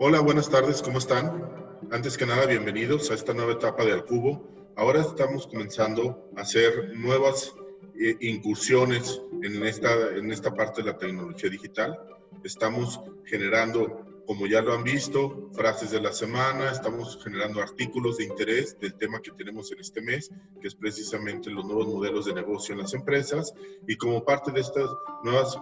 Hola, 0.00 0.20
buenas 0.20 0.48
tardes, 0.48 0.80
¿cómo 0.80 0.98
están? 0.98 1.50
Antes 1.90 2.16
que 2.16 2.24
nada, 2.24 2.46
bienvenidos 2.46 3.10
a 3.10 3.14
esta 3.14 3.34
nueva 3.34 3.54
etapa 3.54 3.84
de 3.84 3.90
Alcubo. 3.90 4.48
Ahora 4.76 5.00
estamos 5.00 5.48
comenzando 5.48 6.30
a 6.36 6.42
hacer 6.42 6.96
nuevas 6.96 7.52
eh, 7.98 8.16
incursiones 8.20 9.20
en 9.42 9.60
esta, 9.64 9.92
en 10.14 10.30
esta 10.30 10.54
parte 10.54 10.82
de 10.82 10.92
la 10.92 10.98
tecnología 10.98 11.50
digital. 11.50 11.98
Estamos 12.44 13.00
generando, 13.24 14.22
como 14.24 14.46
ya 14.46 14.62
lo 14.62 14.72
han 14.72 14.84
visto, 14.84 15.50
frases 15.52 15.90
de 15.90 16.00
la 16.00 16.12
semana, 16.12 16.70
estamos 16.70 17.18
generando 17.24 17.60
artículos 17.60 18.18
de 18.18 18.26
interés 18.26 18.78
del 18.78 18.94
tema 18.94 19.20
que 19.20 19.32
tenemos 19.32 19.72
en 19.72 19.80
este 19.80 20.00
mes, 20.00 20.30
que 20.60 20.68
es 20.68 20.76
precisamente 20.76 21.50
los 21.50 21.64
nuevos 21.64 21.88
modelos 21.88 22.26
de 22.26 22.34
negocio 22.34 22.72
en 22.72 22.82
las 22.82 22.94
empresas. 22.94 23.52
Y 23.88 23.96
como 23.96 24.24
parte 24.24 24.52
de 24.52 24.60
estas 24.60 24.88
nuevas 25.24 25.58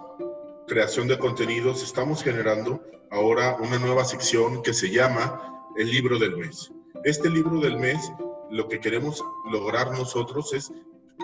creación 0.67 1.07
de 1.07 1.17
contenidos, 1.17 1.81
estamos 1.81 2.21
generando 2.21 2.83
ahora 3.09 3.55
una 3.55 3.79
nueva 3.79 4.03
sección 4.03 4.61
que 4.61 4.73
se 4.73 4.89
llama 4.89 5.63
el 5.77 5.89
libro 5.89 6.19
del 6.19 6.35
mes. 6.35 6.71
Este 7.05 7.29
libro 7.29 7.61
del 7.61 7.77
mes, 7.77 8.11
lo 8.51 8.67
que 8.67 8.81
queremos 8.81 9.23
lograr 9.49 9.91
nosotros 9.91 10.53
es 10.53 10.71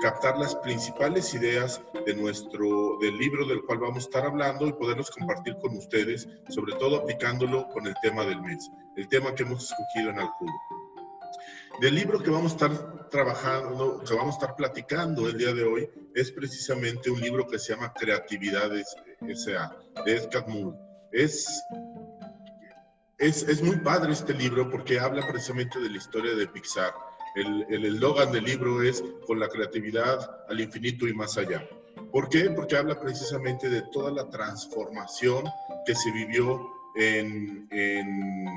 captar 0.02 0.38
las 0.38 0.56
principales 0.56 1.34
ideas 1.34 1.82
de 2.06 2.16
nuestro 2.16 2.98
del 3.02 3.18
libro 3.18 3.46
del 3.46 3.62
cual 3.64 3.80
vamos 3.80 3.98
a 3.98 4.08
estar 4.08 4.26
hablando 4.26 4.66
y 4.66 4.74
poderlos 4.74 5.12
compartir 5.12 5.58
con 5.62 5.76
ustedes, 5.78 6.28
sobre 6.48 6.74
todo 6.76 7.02
aplicándolo 7.02 7.68
con 7.68 7.86
el 7.86 7.94
tema 8.02 8.24
del 8.24 8.42
mes, 8.42 8.70
el 8.96 9.10
tema 9.10 9.36
que 9.36 9.44
hemos 9.44 9.66
escogido 9.66 10.12
en 10.12 10.20
Alcubo. 10.20 10.83
Del 11.80 11.96
libro 11.96 12.22
que 12.22 12.30
vamos 12.30 12.52
a 12.52 12.56
estar 12.56 13.10
trabajando, 13.10 14.04
que 14.08 14.14
vamos 14.14 14.36
a 14.36 14.40
estar 14.40 14.56
platicando 14.56 15.28
el 15.28 15.38
día 15.38 15.54
de 15.54 15.64
hoy, 15.64 15.90
es 16.14 16.32
precisamente 16.32 17.10
un 17.10 17.20
libro 17.20 17.48
que 17.48 17.60
se 17.60 17.74
llama 17.74 17.94
Creatividades 17.94 18.96
S.A. 19.22 19.76
de 20.06 20.16
Ed 20.16 20.30
Moore. 20.48 20.78
Es, 21.12 21.64
es, 23.18 23.44
es, 23.44 23.62
muy 23.62 23.78
padre 23.78 24.14
este 24.14 24.34
libro 24.34 24.70
porque 24.70 25.00
habla 25.00 25.28
precisamente 25.28 25.80
de 25.80 25.90
la 25.90 25.98
historia 25.98 26.36
de 26.36 26.48
Pixar. 26.48 26.94
El 27.36 27.86
eslogan 27.86 28.32
del 28.32 28.44
libro 28.44 28.84
es 28.84 29.04
con 29.26 29.40
la 29.40 29.48
creatividad 29.48 30.46
al 30.48 30.62
infinito 30.62 31.08
y 31.08 31.14
más 31.14 31.38
allá. 31.38 31.68
¿Por 32.12 32.30
qué? 32.30 32.52
Porque 32.52 32.78
habla 32.78 33.00
precisamente 33.00 33.70
de 33.70 33.82
toda 33.92 34.12
la 34.12 34.30
transformación 34.30 35.46
que 35.84 35.96
se 35.96 36.12
vivió 36.12 36.70
en, 36.96 37.68
en 37.72 38.48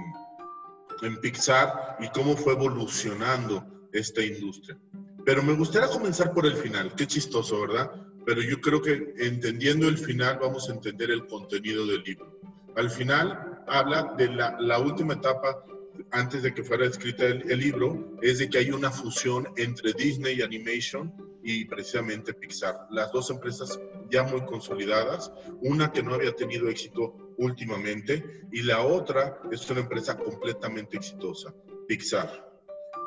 en 1.03 1.21
Pixar 1.21 1.97
y 2.01 2.09
cómo 2.09 2.37
fue 2.37 2.55
evolucionando 2.55 3.65
esta 3.93 4.23
industria. 4.23 4.79
Pero 5.25 5.43
me 5.43 5.55
gustaría 5.55 5.89
comenzar 5.89 6.33
por 6.33 6.47
el 6.47 6.55
final. 6.55 6.95
Qué 6.95 7.07
chistoso, 7.07 7.61
¿verdad? 7.61 7.91
Pero 8.25 8.43
yo 8.43 8.61
creo 8.61 8.81
que 8.81 9.15
entendiendo 9.19 9.89
el 9.89 9.99
final 9.99 10.39
vamos 10.41 10.69
a 10.69 10.73
entender 10.73 11.11
el 11.11 11.27
contenido 11.27 11.87
del 11.87 12.03
libro. 12.03 12.41
Al 12.77 12.91
final 12.91 13.63
habla 13.67 14.15
de 14.17 14.29
la, 14.29 14.79
última 14.79 15.15
etapa 15.15 15.65
antes 16.13 16.43
de 16.43 16.55
que 16.55 16.63
fuera 16.63 16.87
escrita 16.87 17.25
el, 17.25 17.51
el, 17.51 17.59
libro, 17.59 18.17
es 18.23 18.39
de 18.39 18.49
que 18.49 18.59
hay 18.59 18.71
una 18.71 18.91
fusión 18.91 19.49
entre 19.57 19.93
Disney 19.95 20.43
Animation 20.43 21.13
y 21.43 21.65
precisamente 21.65 22.35
Pixar. 22.35 22.87
Las 22.91 23.11
dos 23.13 23.31
empresas 23.31 23.81
ya 24.11 24.25
muy 24.25 24.43
consolidadas, 24.43 25.33
una 25.61 25.91
que 25.91 26.03
no 26.03 26.15
había 26.15 26.33
tenido 26.33 26.69
éxito 26.69 27.26
últimamente 27.39 28.25
y 28.53 28.63
la 28.63 28.83
otra 28.83 29.41
es 29.51 29.69
una 29.71 29.81
empresa 29.81 30.17
completamente 30.17 30.97
exitosa, 30.97 31.55
Pixar. 31.87 32.45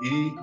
Y 0.01 0.33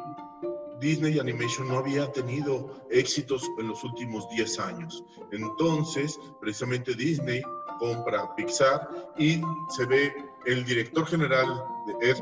Disney 0.81 1.19
Animation 1.19 1.69
no 1.69 1.79
había 1.79 2.11
tenido 2.13 2.87
éxitos 2.91 3.49
en 3.59 3.69
los 3.69 3.83
últimos 3.85 4.29
10 4.31 4.61
años. 4.61 5.03
Entonces, 5.33 6.19
precisamente 6.41 6.95
Disney 6.95 7.43
compra 7.79 8.35
Pixar 8.35 8.89
y 9.19 9.41
se 9.71 9.87
ve 9.87 10.13
el 10.47 10.65
director 10.65 11.07
general 11.07 11.47
de 11.87 12.11
Ed 12.11 12.17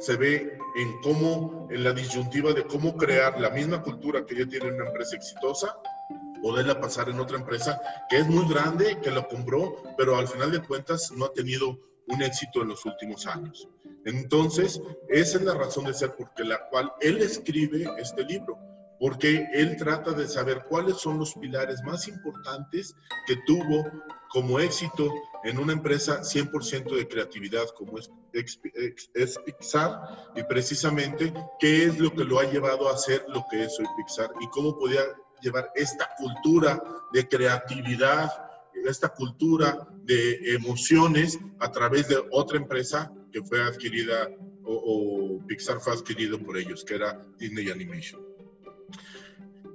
se 0.00 0.16
ve 0.16 0.58
en 0.76 1.00
cómo, 1.02 1.68
en 1.70 1.84
la 1.84 1.92
disyuntiva 1.92 2.52
de 2.52 2.64
cómo 2.64 2.96
crear 2.96 3.40
la 3.40 3.50
misma 3.50 3.82
cultura 3.82 4.24
que 4.24 4.36
ya 4.36 4.46
tiene 4.46 4.72
una 4.72 4.86
empresa 4.86 5.16
exitosa 5.16 5.76
poderla 6.42 6.80
pasar 6.80 7.08
en 7.08 7.20
otra 7.20 7.38
empresa 7.38 7.80
que 8.08 8.18
es 8.18 8.26
muy 8.26 8.48
grande, 8.48 8.98
que 9.02 9.10
lo 9.10 9.26
compró, 9.28 9.82
pero 9.96 10.16
al 10.16 10.28
final 10.28 10.50
de 10.50 10.62
cuentas 10.62 11.12
no 11.12 11.26
ha 11.26 11.32
tenido 11.32 11.78
un 12.08 12.22
éxito 12.22 12.62
en 12.62 12.68
los 12.68 12.84
últimos 12.84 13.26
años. 13.26 13.68
Entonces, 14.04 14.80
esa 15.08 15.38
es 15.38 15.44
la 15.44 15.54
razón 15.54 15.84
de 15.84 15.94
ser 15.94 16.14
por 16.14 16.30
la 16.44 16.68
cual 16.68 16.92
él 17.00 17.18
escribe 17.18 17.90
este 17.98 18.24
libro, 18.24 18.58
porque 18.98 19.46
él 19.52 19.76
trata 19.76 20.12
de 20.12 20.26
saber 20.26 20.64
cuáles 20.68 20.96
son 20.96 21.18
los 21.18 21.34
pilares 21.34 21.82
más 21.84 22.08
importantes 22.08 22.94
que 23.26 23.36
tuvo 23.46 23.84
como 24.30 24.58
éxito 24.58 25.12
en 25.44 25.58
una 25.58 25.72
empresa 25.72 26.20
100% 26.20 26.96
de 26.96 27.08
creatividad 27.08 27.66
como 27.76 27.98
es, 27.98 28.10
es, 28.32 29.38
Pixar 29.38 30.32
y 30.34 30.42
precisamente 30.42 31.32
qué 31.58 31.84
es 31.84 31.98
lo 31.98 32.12
que 32.12 32.24
lo 32.24 32.38
ha 32.38 32.44
llevado 32.44 32.88
a 32.88 32.94
hacer 32.94 33.24
lo 33.28 33.44
que 33.50 33.64
es 33.64 33.78
hoy 33.78 33.86
Pixar 33.96 34.30
y 34.40 34.48
cómo 34.48 34.78
podía 34.78 35.02
llevar 35.40 35.70
esta 35.74 36.08
cultura 36.16 36.82
de 37.12 37.26
creatividad, 37.26 38.30
esta 38.86 39.08
cultura 39.08 39.88
de 40.04 40.54
emociones 40.54 41.38
a 41.58 41.70
través 41.70 42.08
de 42.08 42.16
otra 42.30 42.58
empresa 42.58 43.12
que 43.32 43.42
fue 43.42 43.62
adquirida 43.62 44.28
o, 44.64 45.40
Pixar 45.46 45.80
fue 45.80 45.94
adquirido 45.94 46.38
por 46.38 46.58
ellos, 46.58 46.84
que 46.84 46.94
era 46.94 47.24
Disney 47.38 47.70
Animation. 47.70 48.20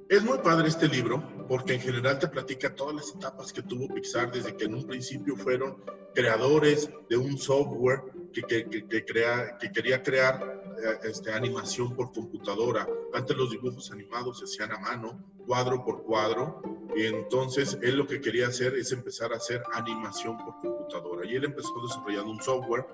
Es 0.09 0.23
muy 0.23 0.38
padre 0.40 0.68
este 0.68 0.88
libro 0.88 1.23
porque 1.47 1.73
en 1.73 1.81
general 1.81 2.19
te 2.19 2.28
platica 2.28 2.75
todas 2.75 2.96
las 2.96 3.16
etapas 3.16 3.52
que 3.52 3.63
tuvo 3.63 3.91
Pixar 3.94 4.31
desde 4.31 4.56
que 4.56 4.66
en 4.66 4.75
un 4.75 4.85
principio 4.85 5.35
fueron 5.35 5.84
creadores 6.13 6.90
de 7.09 7.18
un 7.18 7.38
software 7.38 8.02
que, 8.31 8.44
que, 8.44 8.88
que, 8.88 9.06
crea, 9.06 9.57
que 9.57 9.72
quería 9.72 10.03
crear 10.03 10.62
este, 11.04 11.32
animación 11.32 11.96
por 11.96 12.12
computadora. 12.12 12.88
Antes 13.14 13.36
los 13.38 13.52
dibujos 13.52 13.92
animados 13.92 14.40
se 14.40 14.46
hacían 14.46 14.72
a 14.72 14.80
mano, 14.80 15.24
cuadro 15.46 15.84
por 15.84 16.04
cuadro, 16.04 16.62
y 16.96 17.06
entonces 17.06 17.78
él 17.82 17.98
lo 17.98 18.08
que 18.08 18.22
quería 18.22 18.48
hacer 18.48 18.76
es 18.76 18.92
empezar 18.92 19.34
a 19.34 19.38
hacer 19.38 19.64
animación 19.74 20.38
por 20.38 20.60
computadora. 20.60 21.26
Y 21.26 21.36
él 21.36 21.46
empezó 21.46 21.74
desarrollando 21.82 22.32
un 22.32 22.42
software 22.42 22.86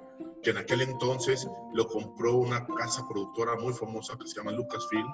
que 0.42 0.52
en 0.52 0.58
aquel 0.58 0.82
entonces 0.82 1.48
lo 1.74 1.88
compró 1.88 2.36
una 2.36 2.66
casa 2.66 3.06
productora 3.08 3.56
muy 3.56 3.74
famosa 3.74 4.18
que 4.18 4.28
se 4.28 4.36
llama 4.36 4.52
Lucasfilm, 4.52 5.08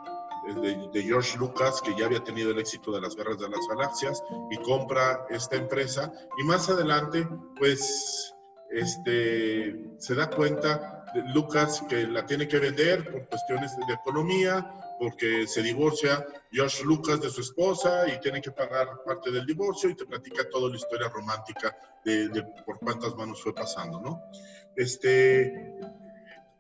de, 0.61 0.89
de, 0.93 1.03
George 1.03 1.37
Lucas, 1.39 1.81
que 1.81 1.95
ya 1.95 2.05
había 2.05 2.23
tenido 2.23 2.51
el 2.51 2.59
éxito 2.59 2.91
de 2.91 3.01
las 3.01 3.15
guerras 3.15 3.39
de 3.39 3.49
las 3.49 3.67
galaxias, 3.67 4.23
y 4.51 4.57
compra 4.57 5.25
esta 5.29 5.55
empresa. 5.55 6.13
Y 6.37 6.43
más 6.43 6.69
adelante, 6.69 7.27
pues, 7.57 8.34
este, 8.71 9.95
se 9.97 10.15
da 10.15 10.29
cuenta 10.29 11.05
Lucas 11.33 11.83
que 11.87 12.07
la 12.07 12.25
tiene 12.25 12.47
que 12.47 12.59
vender 12.59 13.09
por 13.09 13.27
cuestiones 13.27 13.75
de 13.77 13.93
economía, 13.93 14.73
porque 14.99 15.47
se 15.47 15.61
divorcia 15.61 16.25
Josh 16.53 16.83
Lucas 16.83 17.21
de 17.21 17.29
su 17.29 17.41
esposa 17.41 18.07
y 18.07 18.19
tiene 18.19 18.41
que 18.41 18.51
pagar 18.51 18.87
parte 19.05 19.31
del 19.31 19.45
divorcio 19.45 19.89
y 19.89 19.95
te 19.95 20.05
platica 20.05 20.49
toda 20.49 20.69
la 20.69 20.75
historia 20.75 21.09
romántica 21.09 21.75
de, 22.03 22.43
por 22.65 22.79
cuántas 22.79 23.15
manos 23.15 23.41
fue 23.41 23.53
pasando, 23.53 23.99
¿no? 24.01 24.21
Este, 24.75 25.75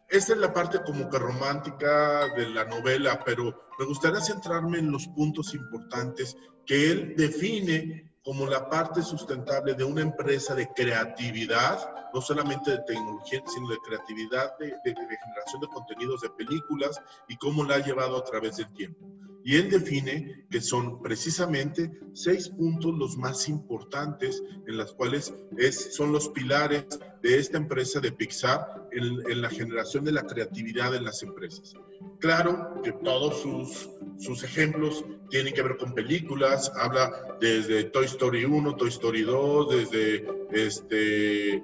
esta 0.09 0.33
es 0.33 0.39
la 0.39 0.53
parte 0.53 0.79
como 0.85 1.09
que 1.09 1.19
romántica 1.19 2.33
de 2.35 2.49
la 2.49 2.65
novela, 2.65 3.21
pero 3.25 3.67
me 3.77 3.85
gustaría 3.85 4.21
centrarme 4.21 4.79
en 4.79 4.91
los 4.91 5.07
puntos 5.09 5.53
importantes 5.53 6.35
que 6.65 6.91
él 6.91 7.13
define 7.15 8.14
como 8.25 8.47
la 8.47 8.67
parte 8.67 9.03
sustentable 9.03 9.75
de 9.75 9.83
una 9.83 10.01
empresa 10.01 10.55
de 10.55 10.67
creatividad, 10.75 12.09
no 12.11 12.19
solamente 12.19 12.71
de 12.71 12.79
tecnología, 12.79 13.43
sino 13.45 13.69
de 13.69 13.77
creatividad, 13.85 14.57
de, 14.57 14.73
generación 14.83 15.61
de 15.61 15.67
contenidos, 15.67 16.21
de 16.21 16.31
películas 16.31 16.99
y 17.27 17.37
cómo 17.37 17.63
la 17.63 17.75
ha 17.75 17.85
llevado 17.85 18.17
a 18.17 18.23
través 18.23 18.57
del 18.57 18.73
tiempo. 18.73 19.05
Y 19.43 19.57
él 19.57 19.69
define 19.69 20.47
que 20.49 20.59
son 20.59 21.03
precisamente 21.03 21.91
seis 22.13 22.49
puntos 22.49 22.97
los 22.97 23.15
más 23.15 23.47
importantes 23.47 24.41
en 24.65 24.75
las 24.75 24.91
cuales 24.93 25.31
es, 25.59 25.93
son 25.95 26.11
los 26.11 26.29
pilares 26.29 26.85
de 27.21 27.37
esta 27.37 27.57
empresa 27.57 27.99
de 27.99 28.11
Pixar 28.11 28.87
en, 28.91 29.21
en 29.29 29.41
la 29.43 29.51
generación 29.51 30.03
de 30.03 30.13
la 30.13 30.23
creatividad 30.23 30.95
en 30.95 31.03
las 31.03 31.21
empresas. 31.21 31.75
Claro 32.19 32.81
que 32.83 32.91
todos 32.91 33.41
sus, 33.41 33.87
sus 34.17 34.43
ejemplos 34.43 35.03
tienen 35.29 35.53
que 35.53 35.61
ver 35.61 35.77
con 35.77 35.93
películas, 35.93 36.71
habla 36.75 37.37
desde 37.39 37.85
Toy 37.85 38.05
Story 38.05 38.45
1, 38.45 38.75
Toy 38.75 38.89
Story 38.89 39.23
2, 39.23 39.69
desde 39.69 40.27
este 40.51 41.63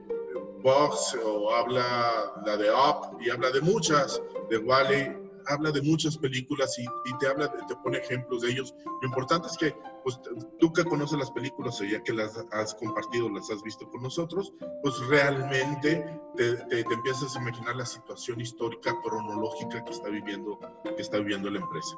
Box 0.62 1.18
o 1.24 1.54
habla 1.54 2.34
la 2.46 2.58
de 2.58 2.70
Up 2.70 3.22
y 3.22 3.30
habla 3.30 3.52
de 3.52 3.62
muchas, 3.62 4.22
de 4.50 4.58
Wally, 4.58 5.21
habla 5.48 5.72
de 5.72 5.82
muchas 5.82 6.18
películas 6.18 6.78
y, 6.80 6.86
te 7.20 7.28
habla, 7.28 7.52
te 7.68 7.76
pone 7.78 7.98
ejemplos 7.98 8.42
de 8.42 8.52
ellos. 8.52 8.74
Lo 9.02 9.08
importante 9.08 9.48
es 9.48 9.58
que, 9.58 9.76
pues, 10.04 10.20
tú 10.60 10.72
que 10.74 10.84
conoces 10.84 11.18
las 11.18 11.32
películas 11.32 11.80
o 11.82 11.84
ya 11.84 12.02
que 12.04 12.14
las 12.14 12.38
has 12.52 12.74
compartido, 12.76 13.30
las 13.30 13.50
has 13.50 13.62
visto 13.64 13.90
con 13.90 14.02
nosotros, 14.02 14.54
pues 14.82 14.98
realmente 15.08 16.20
te, 16.36 16.56
te, 16.56 16.84
te, 16.84 16.94
empiezas 16.94 17.36
a 17.36 17.42
imaginar 17.42 17.76
la 17.76 17.86
situación 17.86 18.42
histórica, 18.42 18.96
cronológica 19.04 19.84
que 19.84 19.92
está 19.92 20.10
viviendo, 20.10 20.60
que 20.84 21.02
está 21.02 21.18
viviendo 21.18 21.50
la 21.50 21.60
empresa. 21.60 21.96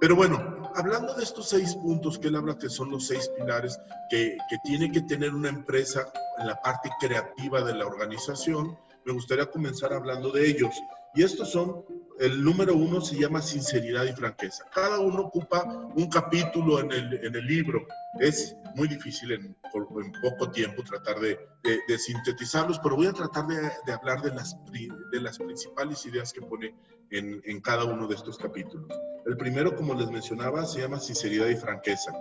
Pero 0.00 0.16
bueno, 0.16 0.70
hablando 0.74 1.14
de 1.14 1.22
estos 1.22 1.48
seis 1.48 1.74
puntos 1.76 2.18
que 2.18 2.28
él 2.28 2.36
habla 2.36 2.58
que 2.58 2.68
son 2.68 2.90
los 2.90 3.06
seis 3.06 3.30
pilares 3.36 3.78
que, 4.10 4.36
que 4.48 4.56
tiene 4.64 4.90
que 4.90 5.02
tener 5.02 5.34
una 5.34 5.48
empresa 5.48 6.12
en 6.38 6.46
la 6.46 6.56
parte 6.60 6.90
creativa 7.00 7.62
de 7.62 7.74
la 7.74 7.86
organización, 7.86 8.76
me 9.04 9.12
gustaría 9.12 9.50
comenzar 9.50 9.92
hablando 9.92 10.30
de 10.30 10.48
ellos. 10.48 10.74
Y 11.14 11.22
estos 11.22 11.50
son, 11.52 11.84
el 12.20 12.42
número 12.42 12.74
uno 12.74 13.00
se 13.00 13.16
llama 13.16 13.42
sinceridad 13.42 14.04
y 14.04 14.12
franqueza. 14.12 14.64
Cada 14.72 14.98
uno 14.98 15.22
ocupa 15.22 15.64
un 15.94 16.08
capítulo 16.08 16.80
en 16.80 16.92
el, 16.92 17.24
en 17.24 17.34
el 17.34 17.46
libro. 17.46 17.86
Es 18.20 18.56
muy 18.74 18.88
difícil 18.88 19.32
en, 19.32 19.56
poco 20.22 20.50
tiempo 20.50 20.82
tratar 20.82 21.18
de, 21.20 21.38
de, 21.62 21.98
sintetizarlos, 21.98 22.78
pero 22.78 22.96
voy 22.96 23.06
a 23.06 23.12
tratar 23.12 23.46
de, 23.46 23.70
de, 23.86 23.92
hablar 23.92 24.22
de 24.22 24.32
las, 24.34 24.56
de 24.70 25.20
las 25.20 25.38
principales 25.38 26.04
ideas 26.06 26.32
que 26.32 26.40
pone 26.42 26.74
en, 27.10 27.42
en 27.44 27.60
cada 27.60 27.84
uno 27.84 28.06
de 28.06 28.14
estos 28.14 28.38
capítulos. 28.38 28.88
El 29.26 29.36
primero, 29.36 29.74
como 29.74 29.94
les 29.94 30.10
mencionaba, 30.10 30.64
se 30.66 30.80
llama 30.80 31.00
sinceridad 31.00 31.48
y 31.48 31.56
franqueza. 31.56 32.12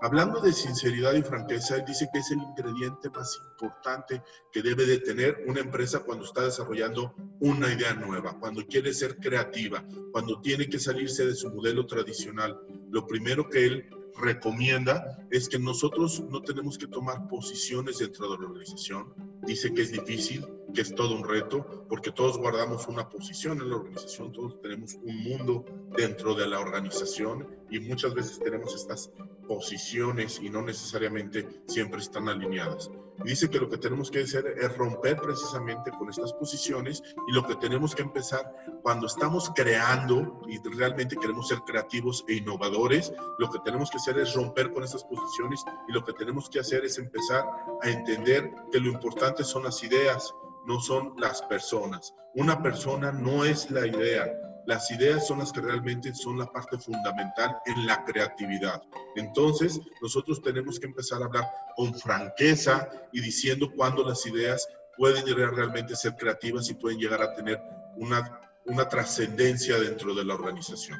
Hablando 0.00 0.40
de 0.40 0.52
sinceridad 0.52 1.14
y 1.14 1.22
franqueza, 1.22 1.76
él 1.76 1.84
dice 1.84 2.08
que 2.12 2.20
es 2.20 2.30
el 2.30 2.38
ingrediente 2.38 3.10
más 3.10 3.36
importante 3.50 4.22
que 4.52 4.62
debe 4.62 4.86
de 4.86 4.98
tener 5.00 5.44
una 5.46 5.60
empresa 5.60 6.00
cuando 6.00 6.24
está 6.24 6.44
desarrollando 6.44 7.14
una 7.40 7.72
idea 7.72 7.94
nueva, 7.94 8.38
cuando 8.38 8.64
quiere 8.64 8.94
ser 8.94 9.16
creativa, 9.16 9.84
cuando 10.12 10.40
tiene 10.40 10.68
que 10.68 10.78
salirse 10.78 11.26
de 11.26 11.34
su 11.34 11.50
modelo 11.50 11.84
tradicional. 11.84 12.60
Lo 12.90 13.06
primero 13.06 13.48
que 13.48 13.66
él 13.66 13.90
recomienda 14.18 15.26
es 15.30 15.48
que 15.48 15.58
nosotros 15.58 16.20
no 16.28 16.42
tenemos 16.42 16.76
que 16.76 16.86
tomar 16.86 17.28
posiciones 17.28 17.98
dentro 17.98 18.30
de 18.30 18.38
la 18.38 18.48
organización. 18.48 19.12
Dice 19.46 19.72
que 19.72 19.82
es 19.82 19.92
difícil, 19.92 20.46
que 20.74 20.82
es 20.82 20.94
todo 20.94 21.14
un 21.14 21.26
reto, 21.26 21.86
porque 21.88 22.10
todos 22.10 22.36
guardamos 22.38 22.86
una 22.88 23.08
posición 23.08 23.60
en 23.60 23.70
la 23.70 23.76
organización, 23.76 24.32
todos 24.32 24.60
tenemos 24.60 24.94
un 24.94 25.16
mundo 25.22 25.64
dentro 25.96 26.34
de 26.34 26.46
la 26.46 26.60
organización 26.60 27.48
y 27.70 27.80
muchas 27.80 28.14
veces 28.14 28.38
tenemos 28.38 28.74
estas 28.74 29.10
posiciones 29.46 30.40
y 30.42 30.50
no 30.50 30.62
necesariamente 30.62 31.46
siempre 31.66 32.00
están 32.00 32.28
alineadas. 32.28 32.90
Dice 33.24 33.50
que 33.50 33.58
lo 33.58 33.68
que 33.68 33.78
tenemos 33.78 34.10
que 34.10 34.22
hacer 34.22 34.54
es 34.58 34.76
romper 34.76 35.16
precisamente 35.16 35.90
con 35.92 36.08
estas 36.08 36.32
posiciones 36.34 37.02
y 37.28 37.32
lo 37.32 37.46
que 37.46 37.56
tenemos 37.56 37.94
que 37.94 38.02
empezar 38.02 38.52
cuando 38.82 39.06
estamos 39.06 39.50
creando 39.54 40.40
y 40.48 40.58
realmente 40.76 41.16
queremos 41.16 41.48
ser 41.48 41.58
creativos 41.66 42.24
e 42.28 42.34
innovadores, 42.34 43.12
lo 43.38 43.50
que 43.50 43.58
tenemos 43.64 43.90
que 43.90 43.98
hacer 43.98 44.18
es 44.18 44.34
romper 44.34 44.72
con 44.72 44.84
estas 44.84 45.04
posiciones 45.04 45.64
y 45.88 45.92
lo 45.92 46.04
que 46.04 46.12
tenemos 46.12 46.48
que 46.48 46.60
hacer 46.60 46.84
es 46.84 46.98
empezar 46.98 47.44
a 47.82 47.88
entender 47.88 48.50
que 48.72 48.80
lo 48.80 48.90
importante 48.90 49.44
son 49.44 49.64
las 49.64 49.82
ideas, 49.82 50.32
no 50.66 50.80
son 50.80 51.14
las 51.18 51.42
personas. 51.42 52.14
Una 52.34 52.62
persona 52.62 53.10
no 53.10 53.44
es 53.44 53.70
la 53.70 53.86
idea. 53.86 54.26
Las 54.66 54.90
ideas 54.90 55.26
son 55.26 55.38
las 55.38 55.50
que 55.50 55.62
realmente 55.62 56.14
son 56.14 56.38
la 56.38 56.46
parte 56.46 56.76
fundamental 56.78 57.56
en 57.64 57.86
la 57.86 58.04
creatividad. 58.04 58.82
Entonces, 59.18 59.80
nosotros 60.00 60.42
tenemos 60.42 60.78
que 60.78 60.86
empezar 60.86 61.22
a 61.22 61.26
hablar 61.26 61.44
con 61.76 61.94
franqueza 61.94 62.88
y 63.12 63.20
diciendo 63.20 63.70
cuándo 63.74 64.06
las 64.06 64.24
ideas 64.26 64.66
pueden 64.96 65.24
llegar 65.24 65.54
realmente 65.54 65.92
a 65.94 65.96
ser 65.96 66.16
creativas 66.16 66.68
y 66.70 66.74
pueden 66.74 66.98
llegar 66.98 67.22
a 67.22 67.34
tener 67.34 67.60
una, 67.96 68.40
una 68.66 68.88
trascendencia 68.88 69.78
dentro 69.78 70.14
de 70.14 70.24
la 70.24 70.34
organización. 70.34 70.98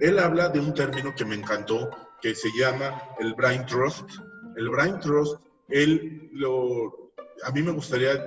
Él 0.00 0.18
habla 0.18 0.48
de 0.48 0.60
un 0.60 0.74
término 0.74 1.14
que 1.14 1.24
me 1.24 1.34
encantó, 1.34 1.90
que 2.20 2.34
se 2.34 2.48
llama 2.58 3.02
el 3.18 3.34
brain 3.34 3.64
trust. 3.66 4.08
El 4.56 4.68
brain 4.70 4.98
trust, 5.00 5.40
él 5.68 6.30
lo, 6.32 7.12
a 7.44 7.50
mí 7.52 7.62
me 7.62 7.72
gustaría 7.72 8.22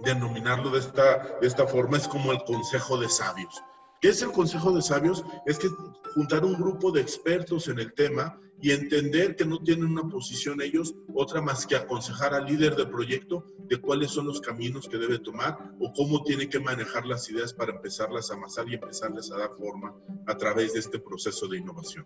denominarlo 0.00 0.70
de 0.70 0.80
esta, 0.80 1.38
de 1.40 1.46
esta 1.46 1.66
forma, 1.66 1.96
es 1.96 2.08
como 2.08 2.32
el 2.32 2.42
consejo 2.44 2.98
de 2.98 3.08
sabios. 3.08 3.62
¿Qué 4.04 4.10
es 4.10 4.20
el 4.20 4.32
consejo 4.32 4.70
de 4.70 4.82
sabios? 4.82 5.24
Es 5.46 5.58
que 5.58 5.66
juntar 6.14 6.44
un 6.44 6.52
grupo 6.52 6.92
de 6.92 7.00
expertos 7.00 7.68
en 7.68 7.78
el 7.78 7.94
tema 7.94 8.38
y 8.60 8.70
entender 8.70 9.34
que 9.34 9.46
no 9.46 9.62
tienen 9.62 9.86
una 9.86 10.06
posición 10.06 10.60
ellos, 10.60 10.94
otra 11.14 11.40
más 11.40 11.66
que 11.66 11.74
aconsejar 11.74 12.34
al 12.34 12.44
líder 12.44 12.76
del 12.76 12.90
proyecto 12.90 13.46
de 13.60 13.80
cuáles 13.80 14.10
son 14.10 14.26
los 14.26 14.42
caminos 14.42 14.90
que 14.90 14.98
debe 14.98 15.20
tomar 15.20 15.56
o 15.80 15.90
cómo 15.94 16.22
tiene 16.22 16.50
que 16.50 16.60
manejar 16.60 17.06
las 17.06 17.30
ideas 17.30 17.54
para 17.54 17.72
empezarlas 17.72 18.30
a 18.30 18.34
amasar 18.34 18.68
y 18.68 18.74
empezarles 18.74 19.32
a 19.32 19.38
dar 19.38 19.52
forma 19.56 19.94
a 20.26 20.36
través 20.36 20.74
de 20.74 20.80
este 20.80 20.98
proceso 20.98 21.48
de 21.48 21.56
innovación. 21.56 22.04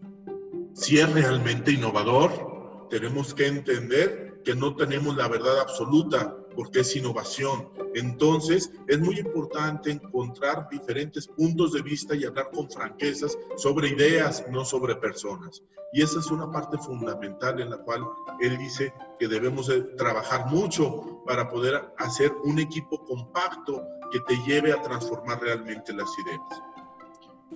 Si 0.74 1.00
es 1.00 1.12
realmente 1.12 1.72
innovador, 1.72 2.86
tenemos 2.90 3.34
que 3.34 3.48
entender 3.48 4.40
que 4.44 4.54
no 4.54 4.76
tenemos 4.76 5.16
la 5.16 5.26
verdad 5.26 5.58
absoluta, 5.58 6.37
porque 6.58 6.80
es 6.80 6.96
innovación. 6.96 7.68
Entonces, 7.94 8.72
es 8.88 8.98
muy 8.98 9.16
importante 9.20 9.92
encontrar 9.92 10.68
diferentes 10.68 11.28
puntos 11.28 11.72
de 11.72 11.82
vista 11.82 12.16
y 12.16 12.24
hablar 12.24 12.50
con 12.52 12.68
franquezas 12.68 13.38
sobre 13.56 13.90
ideas, 13.90 14.44
no 14.50 14.64
sobre 14.64 14.96
personas. 14.96 15.62
Y 15.92 16.02
esa 16.02 16.18
es 16.18 16.26
una 16.32 16.50
parte 16.50 16.76
fundamental 16.78 17.60
en 17.60 17.70
la 17.70 17.78
cual 17.78 18.04
él 18.40 18.58
dice 18.58 18.92
que 19.20 19.28
debemos 19.28 19.68
de 19.68 19.82
trabajar 19.82 20.46
mucho 20.50 21.22
para 21.24 21.48
poder 21.48 21.94
hacer 21.96 22.32
un 22.42 22.58
equipo 22.58 23.04
compacto 23.04 23.86
que 24.10 24.18
te 24.26 24.34
lleve 24.44 24.72
a 24.72 24.82
transformar 24.82 25.40
realmente 25.40 25.92
las 25.92 26.10
ideas. 26.18 26.62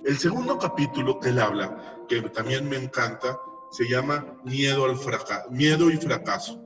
El 0.05 0.17
segundo 0.17 0.57
capítulo 0.57 1.19
que 1.19 1.27
él 1.27 1.39
habla, 1.41 2.05
que 2.07 2.21
también 2.21 2.69
me 2.69 2.77
encanta, 2.77 3.37
se 3.69 3.83
llama 3.83 4.25
Miedo, 4.45 4.85
al 4.85 4.97
miedo 5.49 5.91
y 5.91 5.97
fracaso. 5.97 6.62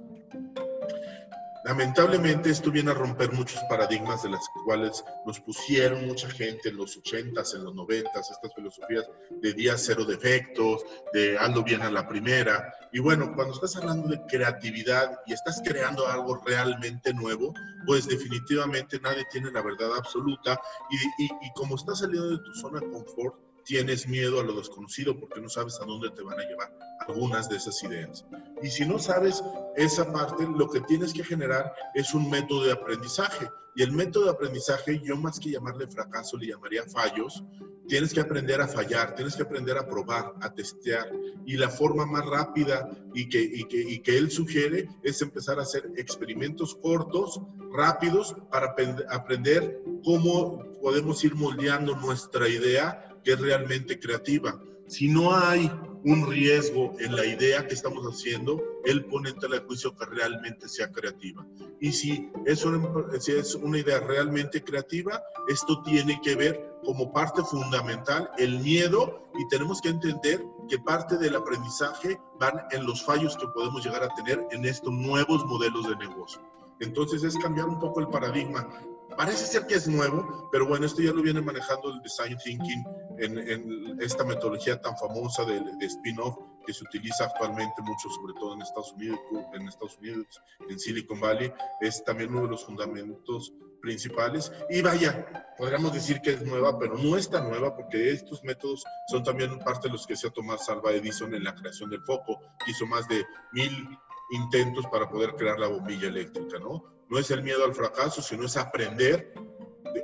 Lamentablemente 1.68 2.50
esto 2.50 2.72
viene 2.72 2.92
a 2.92 2.94
romper 2.94 3.34
muchos 3.34 3.62
paradigmas 3.70 4.24
de 4.24 4.30
las 4.30 4.48
cuales 4.64 5.04
nos 5.26 5.42
pusieron 5.42 6.08
mucha 6.08 6.30
gente 6.30 6.70
en 6.70 6.78
los 6.78 6.98
80s, 6.98 7.56
en 7.56 7.66
los 7.66 7.74
90s, 7.74 8.08
estas 8.16 8.56
filosofías 8.56 9.04
de 9.42 9.52
día 9.52 9.78
cero 9.78 10.06
defectos, 10.06 10.86
de 11.12 11.38
ando 11.38 11.64
bien 11.64 11.82
a 11.82 11.92
la 11.92 12.08
primera. 12.08 12.74
Y 12.94 13.00
bueno, 13.00 13.34
cuando 13.36 13.54
estás 13.54 13.76
hablando 13.76 14.08
de 14.08 14.22
creatividad 14.28 15.20
y 15.26 15.34
estás 15.34 15.62
creando 15.62 16.08
algo 16.08 16.38
realmente 16.38 17.14
nuevo, 17.14 17.54
pues 17.86 18.08
definitivamente 18.08 18.98
nadie 19.02 19.26
tiene 19.30 19.52
la 19.52 19.62
verdad 19.62 19.90
absoluta 19.98 20.58
y, 20.90 21.26
y 21.26 21.52
como 21.54 21.76
estás 21.76 22.00
saliendo 22.00 22.30
de 22.30 22.38
tu 22.46 22.54
zona 22.54 22.80
de 22.80 22.90
confort, 22.92 23.47
tienes 23.68 24.08
miedo 24.08 24.40
a 24.40 24.44
lo 24.44 24.54
desconocido 24.54 25.20
porque 25.20 25.42
no 25.42 25.50
sabes 25.50 25.78
a 25.82 25.86
dónde 25.86 26.10
te 26.12 26.24
van 26.24 26.40
a 26.40 26.44
llevar 26.44 26.74
algunas 27.06 27.50
de 27.50 27.58
esas 27.58 27.84
ideas. 27.84 28.26
Y 28.64 28.70
si 28.70 28.86
no 28.86 28.98
sabes 28.98 29.44
esa 29.76 30.12
parte, 30.12 30.48
lo 30.48 30.70
que 30.70 30.80
tienes 30.82 31.14
que 31.14 31.24
generar 31.24 31.74
es 31.94 32.14
un 32.14 32.30
método 32.30 32.64
de 32.64 32.72
aprendizaje. 32.72 33.50
Y 33.76 33.84
el 33.84 33.92
método 33.92 34.26
de 34.26 34.32
aprendizaje, 34.32 35.02
yo 35.04 35.18
más 35.18 35.40
que 35.40 35.52
llamarle 35.52 35.86
fracaso, 35.88 36.38
le 36.38 36.48
llamaría 36.48 36.84
fallos. 36.86 37.44
Tienes 37.90 38.14
que 38.14 38.22
aprender 38.22 38.62
a 38.62 38.68
fallar, 38.68 39.16
tienes 39.16 39.36
que 39.36 39.44
aprender 39.44 39.78
a 39.78 39.88
probar, 39.88 40.34
a 40.42 40.54
testear. 40.54 41.12
Y 41.46 41.58
la 41.58 41.70
forma 41.70 42.06
más 42.06 42.26
rápida 42.26 42.90
y 43.14 43.28
que, 43.28 43.42
y 43.42 43.66
que, 43.66 43.82
y 43.82 44.00
que 44.00 44.18
él 44.18 44.32
sugiere 44.32 44.90
es 45.04 45.22
empezar 45.22 45.60
a 45.60 45.64
hacer 45.64 45.92
experimentos 45.98 46.74
cortos, 46.76 47.42
rápidos, 47.74 48.34
para 48.50 48.74
aprender 49.10 49.82
cómo 50.06 50.64
podemos 50.82 51.22
ir 51.26 51.36
moldeando 51.36 51.98
nuestra 51.98 52.48
idea 52.48 53.07
que 53.28 53.34
es 53.34 53.42
realmente 53.42 54.00
creativa. 54.00 54.58
Si 54.88 55.10
no 55.10 55.36
hay 55.36 55.70
un 56.06 56.32
riesgo 56.32 56.94
en 56.98 57.14
la 57.14 57.26
idea 57.26 57.68
que 57.68 57.74
estamos 57.74 58.06
haciendo, 58.06 58.64
él 58.86 59.04
pone 59.04 59.32
en 59.32 59.38
tela 59.38 59.60
de 59.60 59.66
juicio 59.66 59.94
que 59.98 60.06
realmente 60.06 60.70
sea 60.70 60.94
creativa. 60.94 61.46
Y 61.82 61.92
si 61.92 62.32
es, 62.46 62.64
una, 62.64 63.20
si 63.20 63.34
es 63.34 63.54
una 63.56 63.80
idea 63.80 64.00
realmente 64.00 64.64
creativa, 64.64 65.22
esto 65.50 65.84
tiene 65.84 66.22
que 66.24 66.38
ver 66.38 66.80
como 66.86 67.12
parte 67.12 67.44
fundamental 67.44 68.32
el 68.38 68.60
miedo 68.60 69.28
y 69.38 69.46
tenemos 69.50 69.82
que 69.82 69.90
entender 69.90 70.42
que 70.70 70.80
parte 70.80 71.18
del 71.18 71.36
aprendizaje 71.36 72.18
van 72.40 72.62
en 72.72 72.86
los 72.86 73.04
fallos 73.04 73.36
que 73.36 73.48
podemos 73.48 73.84
llegar 73.84 74.04
a 74.04 74.16
tener 74.16 74.42
en 74.52 74.64
estos 74.64 74.94
nuevos 74.94 75.46
modelos 75.48 75.90
de 75.90 75.98
negocio. 75.98 76.42
Entonces 76.80 77.26
es 77.26 77.36
cambiar 77.36 77.68
un 77.68 77.78
poco 77.78 78.00
el 78.00 78.08
paradigma. 78.08 78.70
Parece 79.18 79.48
ser 79.48 79.66
que 79.66 79.74
es 79.76 79.88
nuevo, 79.88 80.48
pero 80.52 80.68
bueno, 80.68 80.86
esto 80.86 81.02
ya 81.02 81.12
lo 81.12 81.24
viene 81.24 81.42
manejando 81.42 81.92
el 81.92 82.02
design 82.02 82.38
thinking 82.38 82.86
en, 83.18 84.00
esta 84.00 84.24
metodología 84.24 84.80
tan 84.80 84.96
famosa 84.96 85.44
de, 85.44 85.60
spin-off 85.82 86.38
que 86.68 86.74
se 86.74 86.84
utiliza 86.84 87.26
actualmente 87.26 87.82
mucho, 87.82 88.10
sobre 88.10 88.34
todo 88.34 88.54
en 88.54 88.62
Estados 88.62 88.94
Unidos, 88.94 89.20
en 89.54 89.68
Estados 89.68 89.98
Unidos, 89.98 90.28
en 90.70 90.78
Silicon 90.78 91.20
Valley, 91.20 91.52
es 91.82 92.04
también 92.04 92.30
uno 92.30 92.44
de 92.44 92.50
los 92.50 92.66
fundamentos 92.66 93.54
principales. 93.82 94.52
Y 94.70 94.82
vaya, 94.82 95.48
podríamos 95.58 95.94
decir 95.94 96.22
que 96.22 96.34
es 96.34 96.44
nueva, 96.44 96.78
pero 96.78 96.96
no 96.98 97.18
es 97.18 97.30
tan 97.30 97.50
nueva 97.50 97.76
porque 97.76 98.12
estos 98.12 98.44
métodos 98.44 98.84
son 99.08 99.24
también 99.24 99.58
parte 99.60 99.88
de 99.88 99.94
los 99.94 100.06
que 100.06 100.16
se 100.16 100.28
ha 100.28 100.32
tomado 100.32 100.60
Salva 100.60 100.92
Edison 100.92 101.34
en 101.34 101.44
la 101.44 101.56
creación 101.56 101.90
del 101.90 102.04
foco. 102.04 102.40
Hizo 102.68 102.86
más 102.86 103.08
de 103.08 103.26
mil 103.54 103.98
intentos 104.32 104.86
para 104.88 105.10
poder 105.10 105.34
crear 105.36 105.58
la 105.60 105.68
bombilla 105.68 106.08
eléctrica, 106.08 106.60
¿no? 106.60 106.97
No 107.10 107.20
es 107.20 107.32
el 107.32 107.44
miedo 107.44 107.64
al 107.64 107.74
fracaso, 107.74 108.22
sino 108.22 108.46
es 108.46 108.58
aprender 108.58 109.34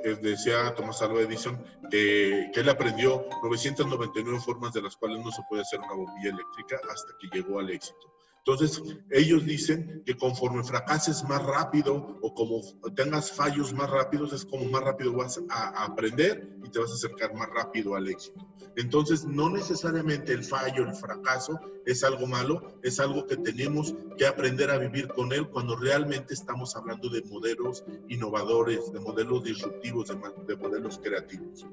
eh, 0.04 0.16
decía 0.20 0.74
Thomas 0.74 1.02
Alva 1.02 1.20
Edison 1.20 1.62
que, 1.90 2.50
que, 2.52 2.60
él 2.60 2.68
aprendió 2.68 3.26
999 3.42 4.40
formas 4.40 4.72
de 4.72 4.82
las 4.82 4.96
cuales 4.96 5.24
no 5.24 5.30
se 5.30 5.42
puede 5.48 5.62
hacer 5.62 5.80
una 5.80 5.94
bombilla 5.94 6.30
eléctrica 6.30 6.80
hasta 6.90 7.12
que 7.18 7.28
llegó 7.28 7.58
al 7.58 7.70
éxito. 7.70 8.13
Entonces, 8.46 8.82
ellos 9.10 9.46
dicen 9.46 10.02
que 10.04 10.14
conforme 10.18 10.62
fracases 10.62 11.24
más 11.24 11.42
rápido 11.42 12.18
o 12.20 12.34
como 12.34 12.60
tengas 12.94 13.32
fallos 13.32 13.72
más 13.72 13.88
rápidos, 13.88 14.34
es 14.34 14.44
como 14.44 14.66
más 14.66 14.82
rápido 14.82 15.14
vas 15.14 15.40
a, 15.48 15.84
aprender 15.84 16.54
y 16.62 16.68
te 16.68 16.78
vas 16.78 16.90
a 16.90 16.94
acercar 16.94 17.32
más 17.32 17.48
rápido 17.48 17.94
al 17.94 18.06
éxito. 18.06 18.46
Entonces, 18.76 19.24
no 19.24 19.48
necesariamente 19.48 20.34
el 20.34 20.44
fallo, 20.44 20.82
el 20.82 20.92
fracaso 20.92 21.58
es 21.86 22.04
algo 22.04 22.26
malo, 22.26 22.78
es 22.82 23.00
algo 23.00 23.26
que 23.26 23.38
tenemos 23.38 23.94
que 24.18 24.26
aprender 24.26 24.70
a 24.70 24.76
vivir 24.76 25.08
con 25.08 25.32
él 25.32 25.48
cuando 25.48 25.74
realmente 25.74 26.34
estamos 26.34 26.76
hablando 26.76 27.08
de 27.08 27.22
modelos 27.22 27.82
innovadores, 28.10 28.92
de 28.92 29.00
modelos 29.00 29.42
disruptivos, 29.42 30.08
de, 30.08 30.18
de 30.46 30.56
modelos 30.56 31.00
creativos. 31.02 31.64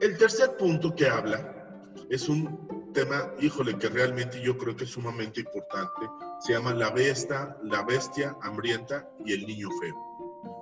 El 0.00 0.16
tercer 0.16 0.56
punto 0.56 0.94
que 0.94 1.06
habla 1.06 1.54
es 2.08 2.30
un 2.30 2.77
tema, 2.92 3.32
híjole, 3.40 3.76
que 3.78 3.88
realmente 3.88 4.40
yo 4.40 4.56
creo 4.58 4.76
que 4.76 4.84
es 4.84 4.90
sumamente 4.90 5.40
importante. 5.40 6.08
Se 6.40 6.52
llama 6.52 6.74
La 6.74 6.90
bestia, 6.90 7.56
la 7.62 7.82
bestia 7.82 8.36
hambrienta 8.42 9.08
y 9.24 9.32
el 9.32 9.46
niño 9.46 9.68
feo. 9.80 9.96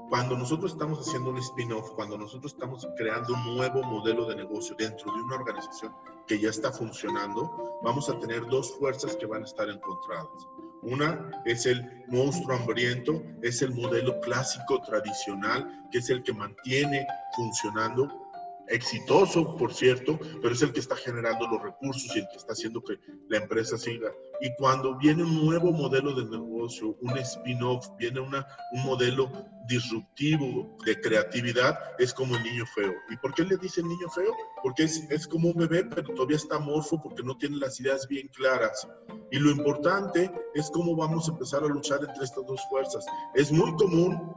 Cuando 0.09 0.37
nosotros 0.37 0.73
estamos 0.73 1.01
haciendo 1.01 1.31
un 1.31 1.39
spin-off, 1.39 1.91
cuando 1.97 2.17
nosotros 2.17 2.53
estamos 2.53 2.87
creando 2.97 3.35
un 3.35 3.57
nuevo 3.57 3.83
modelo 3.83 4.27
de 4.27 4.37
negocio 4.37 4.77
dentro 4.79 5.13
de 5.13 5.21
una 5.21 5.37
organización 5.37 5.93
que 6.27 6.41
ya 6.41 6.51
está 6.51 6.73
funcionando, 6.73 7.81
vamos 7.83 8.09
a 8.09 8.19
tener 8.19 8.47
dos 8.47 8.77
fuerzas 8.79 9.17
que 9.17 9.27
van 9.27 9.43
a 9.43 9.47
estar 9.47 9.69
encontradas. 9.69 10.47
Una 10.83 11.43
es 11.45 11.67
el 11.67 12.05
monstruo 12.07 12.57
hambriento, 12.57 13.21
es 13.43 13.63
el 13.63 13.75
modelo 13.75 14.21
clásico 14.21 14.81
tradicional, 14.83 15.89
que 15.91 15.99
es 15.99 16.11
el 16.11 16.23
que 16.23 16.33
mantiene 16.33 17.05
funcionando 17.35 18.26
exitoso, 18.69 19.57
por 19.57 19.73
cierto, 19.73 20.19
pero 20.43 20.55
es 20.55 20.63
el 20.63 20.73
que 20.73 20.81
está 20.81 20.97
generando 20.97 21.47
los 21.47 21.63
recursos 21.63 22.15
y 22.15 22.21
el 22.21 22.29
que 22.29 22.37
está 22.37 22.53
haciendo 22.53 22.83
que 22.83 22.99
la 23.29 23.39
empresa 23.39 23.79
siga. 23.79 24.13
Y 24.41 24.55
cuando 24.57 24.97
viene 24.97 25.23
un 25.23 25.47
nuevo 25.47 25.73
modelo 25.73 26.15
de 26.15 26.25
negocio, 26.25 26.97
un 27.01 27.17
spin-off, 27.19 27.89
viene 27.99 28.21
una, 28.21 28.47
un 28.73 28.85
modelo 28.85 29.31
disruptivo 29.67 30.77
de 30.85 31.01
creatividad, 31.01 31.79
es 31.99 32.13
como 32.13 32.37
el 32.37 32.43
niño 32.43 32.65
feo. 32.75 32.95
¿Y 33.11 33.17
por 33.17 33.35
qué 33.35 33.45
le 33.45 33.57
dice 33.57 33.81
el 33.81 33.89
niño 33.89 34.09
feo? 34.11 34.33
Porque 34.63 34.85
es, 34.85 35.11
es 35.11 35.27
como 35.27 35.49
un 35.49 35.57
bebé, 35.57 35.85
pero 35.85 36.15
todavía 36.15 36.37
está 36.37 36.59
morfo 36.59 37.01
porque 37.01 37.23
no 37.23 37.37
tiene 37.37 37.57
las 37.57 37.81
ideas 37.81 38.07
bien 38.09 38.29
claras. 38.29 38.87
Y 39.31 39.39
lo 39.39 39.51
importante 39.51 40.31
es 40.55 40.71
cómo 40.71 40.95
vamos 40.95 41.29
a 41.29 41.33
empezar 41.33 41.65
a 41.65 41.69
luchar 41.69 42.01
entre 42.01 42.25
estas 42.25 42.47
dos 42.47 42.61
fuerzas. 42.69 43.05
Es 43.35 43.51
muy 43.51 43.75
común 43.75 44.35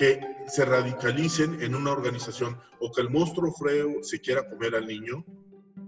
que 0.00 0.18
se 0.46 0.64
radicalicen 0.64 1.62
en 1.62 1.74
una 1.74 1.92
organización 1.92 2.58
o 2.80 2.90
que 2.90 3.02
el 3.02 3.10
monstruo 3.10 3.52
feo 3.52 4.02
se 4.02 4.18
quiera 4.18 4.48
comer 4.48 4.74
al 4.74 4.86
niño, 4.86 5.22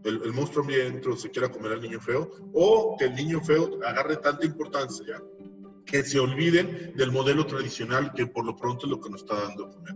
el, 0.05 0.35
monstruo 0.35 0.65
hambriento 0.65 1.17
se 1.17 1.31
quiera 1.31 1.51
comer 1.51 1.73
al 1.73 1.81
niño 1.81 1.99
feo, 1.99 2.31
o 2.53 2.95
que 2.99 3.07
el 3.07 3.15
niño 3.15 3.41
feo 3.41 3.81
agarre 3.83 4.19
tanta 4.19 4.45
importancia 4.45 5.23
que 5.87 6.03
se 6.03 6.21
olviden 6.21 6.93
del 6.95 7.11
modelo 7.11 7.47
tradicional 7.47 8.13
que 8.13 8.27
por 8.27 8.45
lo 8.45 8.55
pronto 8.55 8.85
es 8.85 8.91
lo 8.91 9.01
que 9.01 9.09
nos 9.09 9.23
está 9.23 9.35
dando 9.35 9.71
comer. 9.71 9.95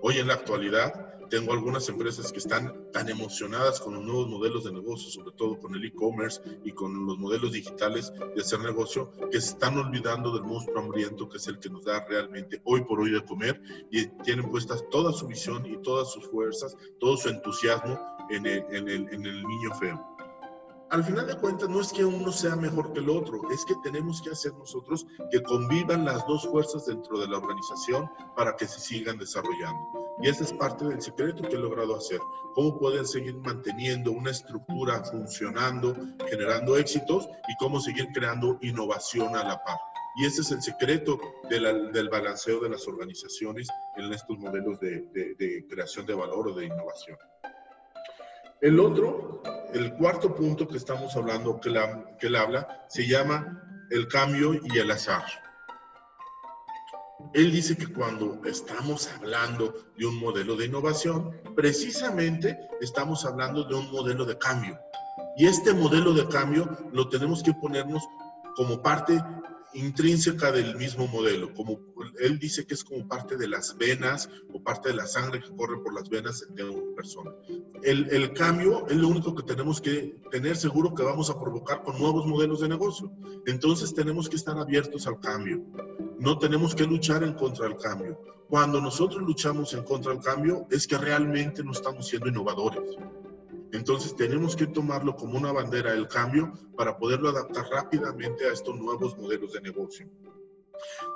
Hoy 0.00 0.16
en 0.16 0.28
la 0.28 0.34
actualidad, 0.34 1.07
tengo 1.28 1.52
algunas 1.52 1.88
empresas 1.88 2.32
que 2.32 2.38
están 2.38 2.90
tan 2.92 3.08
emocionadas 3.08 3.80
con 3.80 3.94
los 3.94 4.04
nuevos 4.04 4.28
modelos 4.28 4.64
de 4.64 4.72
negocio, 4.72 5.10
sobre 5.10 5.32
todo 5.36 5.58
con 5.58 5.74
el 5.74 5.84
e-commerce 5.84 6.40
y 6.64 6.72
con 6.72 7.06
los 7.06 7.18
modelos 7.18 7.52
digitales 7.52 8.12
de 8.34 8.40
hacer 8.40 8.60
negocio, 8.60 9.10
que 9.30 9.40
se 9.40 9.50
están 9.50 9.76
olvidando 9.78 10.32
del 10.32 10.44
monstruo 10.44 10.80
hambriento, 10.80 11.28
que 11.28 11.38
es 11.38 11.46
el 11.48 11.58
que 11.58 11.70
nos 11.70 11.84
da 11.84 12.04
realmente 12.06 12.60
hoy 12.64 12.84
por 12.84 13.00
hoy 13.00 13.10
de 13.10 13.24
comer, 13.24 13.60
y 13.90 14.06
tienen 14.22 14.50
puestas 14.50 14.84
toda 14.90 15.12
su 15.12 15.26
visión 15.26 15.66
y 15.66 15.76
todas 15.82 16.12
sus 16.12 16.26
fuerzas, 16.28 16.76
todo 16.98 17.16
su 17.16 17.28
entusiasmo 17.28 17.98
en 18.30 18.46
el, 18.46 18.64
en 18.70 18.88
el, 18.88 19.08
en 19.12 19.26
el 19.26 19.42
niño 19.42 19.74
feo 19.78 20.17
al 20.90 21.04
final 21.04 21.26
de 21.26 21.36
cuentas 21.36 21.68
no 21.68 21.80
es 21.80 21.92
que 21.92 22.04
uno 22.04 22.32
sea 22.32 22.56
mejor 22.56 22.92
que 22.92 23.00
el 23.00 23.10
otro, 23.10 23.40
es 23.50 23.64
que 23.64 23.74
tenemos 23.82 24.22
que 24.22 24.30
hacer 24.30 24.54
nosotros 24.54 25.06
que 25.30 25.42
convivan 25.42 26.04
las 26.04 26.26
dos 26.26 26.46
fuerzas 26.46 26.86
dentro 26.86 27.18
de 27.18 27.28
la 27.28 27.38
organización 27.38 28.10
para 28.36 28.56
que 28.56 28.66
se 28.66 28.80
sigan 28.80 29.18
desarrollando. 29.18 30.16
Y 30.22 30.28
ese 30.28 30.44
es 30.44 30.52
parte 30.52 30.86
del 30.86 31.00
secreto 31.00 31.42
que 31.42 31.56
he 31.56 31.58
logrado 31.58 31.96
hacer. 31.96 32.20
Cómo 32.54 32.78
pueden 32.78 33.06
seguir 33.06 33.36
manteniendo 33.36 34.12
una 34.12 34.30
estructura 34.30 35.04
funcionando, 35.04 35.94
generando 36.28 36.76
éxitos 36.76 37.28
y 37.48 37.56
cómo 37.58 37.80
seguir 37.80 38.08
creando 38.14 38.58
innovación 38.62 39.36
a 39.36 39.44
la 39.44 39.62
par. 39.62 39.78
Y 40.16 40.26
ese 40.26 40.40
es 40.40 40.50
el 40.50 40.62
secreto 40.62 41.20
del 41.48 42.08
balanceo 42.08 42.60
de 42.60 42.70
las 42.70 42.88
organizaciones 42.88 43.68
en 43.96 44.12
estos 44.12 44.38
modelos 44.38 44.80
de, 44.80 45.02
de 45.12 45.66
creación 45.68 46.06
de 46.06 46.14
valor 46.14 46.48
o 46.48 46.54
de 46.54 46.66
innovación. 46.66 47.18
El 48.60 48.80
otro, 48.80 49.40
el 49.72 49.94
cuarto 49.94 50.34
punto 50.34 50.66
que 50.66 50.78
estamos 50.78 51.14
hablando, 51.14 51.60
que, 51.60 51.68
él 51.68 52.36
habla, 52.36 52.84
se 52.88 53.06
llama 53.06 53.62
el 53.90 54.08
cambio 54.08 54.54
y 54.54 54.78
el 54.78 54.90
azar. 54.90 55.22
Él 57.34 57.52
dice 57.52 57.76
que 57.76 57.86
cuando 57.86 58.40
estamos 58.46 59.08
hablando 59.16 59.74
de 59.96 60.06
un 60.06 60.18
modelo 60.18 60.56
de 60.56 60.66
innovación, 60.66 61.40
precisamente 61.54 62.58
estamos 62.80 63.24
hablando 63.24 63.62
de 63.62 63.76
un 63.76 63.92
modelo 63.92 64.24
de 64.24 64.36
cambio. 64.38 64.76
Y 65.36 65.46
este 65.46 65.72
modelo 65.72 66.12
de 66.12 66.26
cambio 66.26 66.68
lo 66.92 67.08
tenemos 67.08 67.44
que 67.44 67.54
ponernos 67.54 68.02
como 68.56 68.82
parte 68.82 69.22
intrínseca 69.74 70.52
del 70.52 70.76
mismo 70.76 71.06
modelo, 71.08 71.52
como 71.54 71.80
él 72.20 72.38
dice 72.38 72.66
que 72.66 72.74
es 72.74 72.84
como 72.84 73.06
parte 73.06 73.36
de 73.36 73.48
las 73.48 73.76
venas 73.76 74.28
o 74.52 74.62
parte 74.62 74.88
de 74.90 74.94
la 74.94 75.06
sangre 75.06 75.40
que 75.40 75.54
corre 75.54 75.78
por 75.82 75.94
las 75.94 76.08
venas 76.08 76.46
de 76.50 76.64
una 76.64 76.94
persona. 76.96 77.30
El, 77.82 78.08
el, 78.10 78.32
cambio 78.32 78.86
es 78.88 78.96
lo 78.96 79.08
único 79.08 79.34
que 79.34 79.42
tenemos 79.42 79.80
que 79.80 80.20
tener 80.30 80.56
seguro 80.56 80.94
que 80.94 81.02
vamos 81.02 81.30
a 81.30 81.38
provocar 81.38 81.82
con 81.82 81.98
nuevos 81.98 82.26
modelos 82.26 82.60
de 82.60 82.68
negocio. 82.68 83.12
Entonces 83.46 83.94
tenemos 83.94 84.28
que 84.28 84.36
estar 84.36 84.58
abiertos 84.58 85.06
al 85.06 85.20
cambio. 85.20 85.64
No 86.18 86.38
tenemos 86.38 86.74
que 86.74 86.84
luchar 86.84 87.22
en 87.22 87.34
contra 87.34 87.66
del 87.66 87.76
cambio. 87.76 88.20
Cuando 88.48 88.80
nosotros 88.80 89.22
luchamos 89.22 89.74
en 89.74 89.84
contra 89.84 90.12
del 90.12 90.22
cambio 90.22 90.66
es 90.70 90.86
que 90.86 90.96
realmente 90.96 91.62
no 91.62 91.72
estamos 91.72 92.08
siendo 92.08 92.28
innovadores. 92.28 92.96
Entonces 93.72 94.16
tenemos 94.16 94.56
que 94.56 94.66
tomarlo 94.66 95.14
como 95.16 95.36
una 95.36 95.52
bandera 95.52 95.92
del 95.92 96.08
cambio 96.08 96.52
para 96.76 96.96
poderlo 96.96 97.28
adaptar 97.28 97.68
rápidamente 97.70 98.46
a 98.46 98.52
estos 98.52 98.76
nuevos 98.78 99.16
modelos 99.18 99.52
de 99.52 99.60
negocio. 99.60 100.08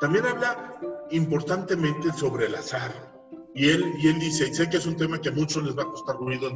También 0.00 0.26
habla 0.26 0.78
importantemente 1.11 2.12
sobre 2.12 2.47
el 2.47 2.54
azar. 2.54 3.12
Y 3.54 3.68
él, 3.68 3.94
y 3.99 4.09
él 4.09 4.18
dice, 4.18 4.49
y 4.49 4.54
sé 4.54 4.68
que 4.68 4.78
es 4.78 4.87
un 4.87 4.97
tema 4.97 5.21
que 5.21 5.28
a 5.28 5.32
muchos 5.32 5.62
les 5.62 5.76
va 5.76 5.82
a 5.82 5.90
costar 5.90 6.16
ruido 6.16 6.49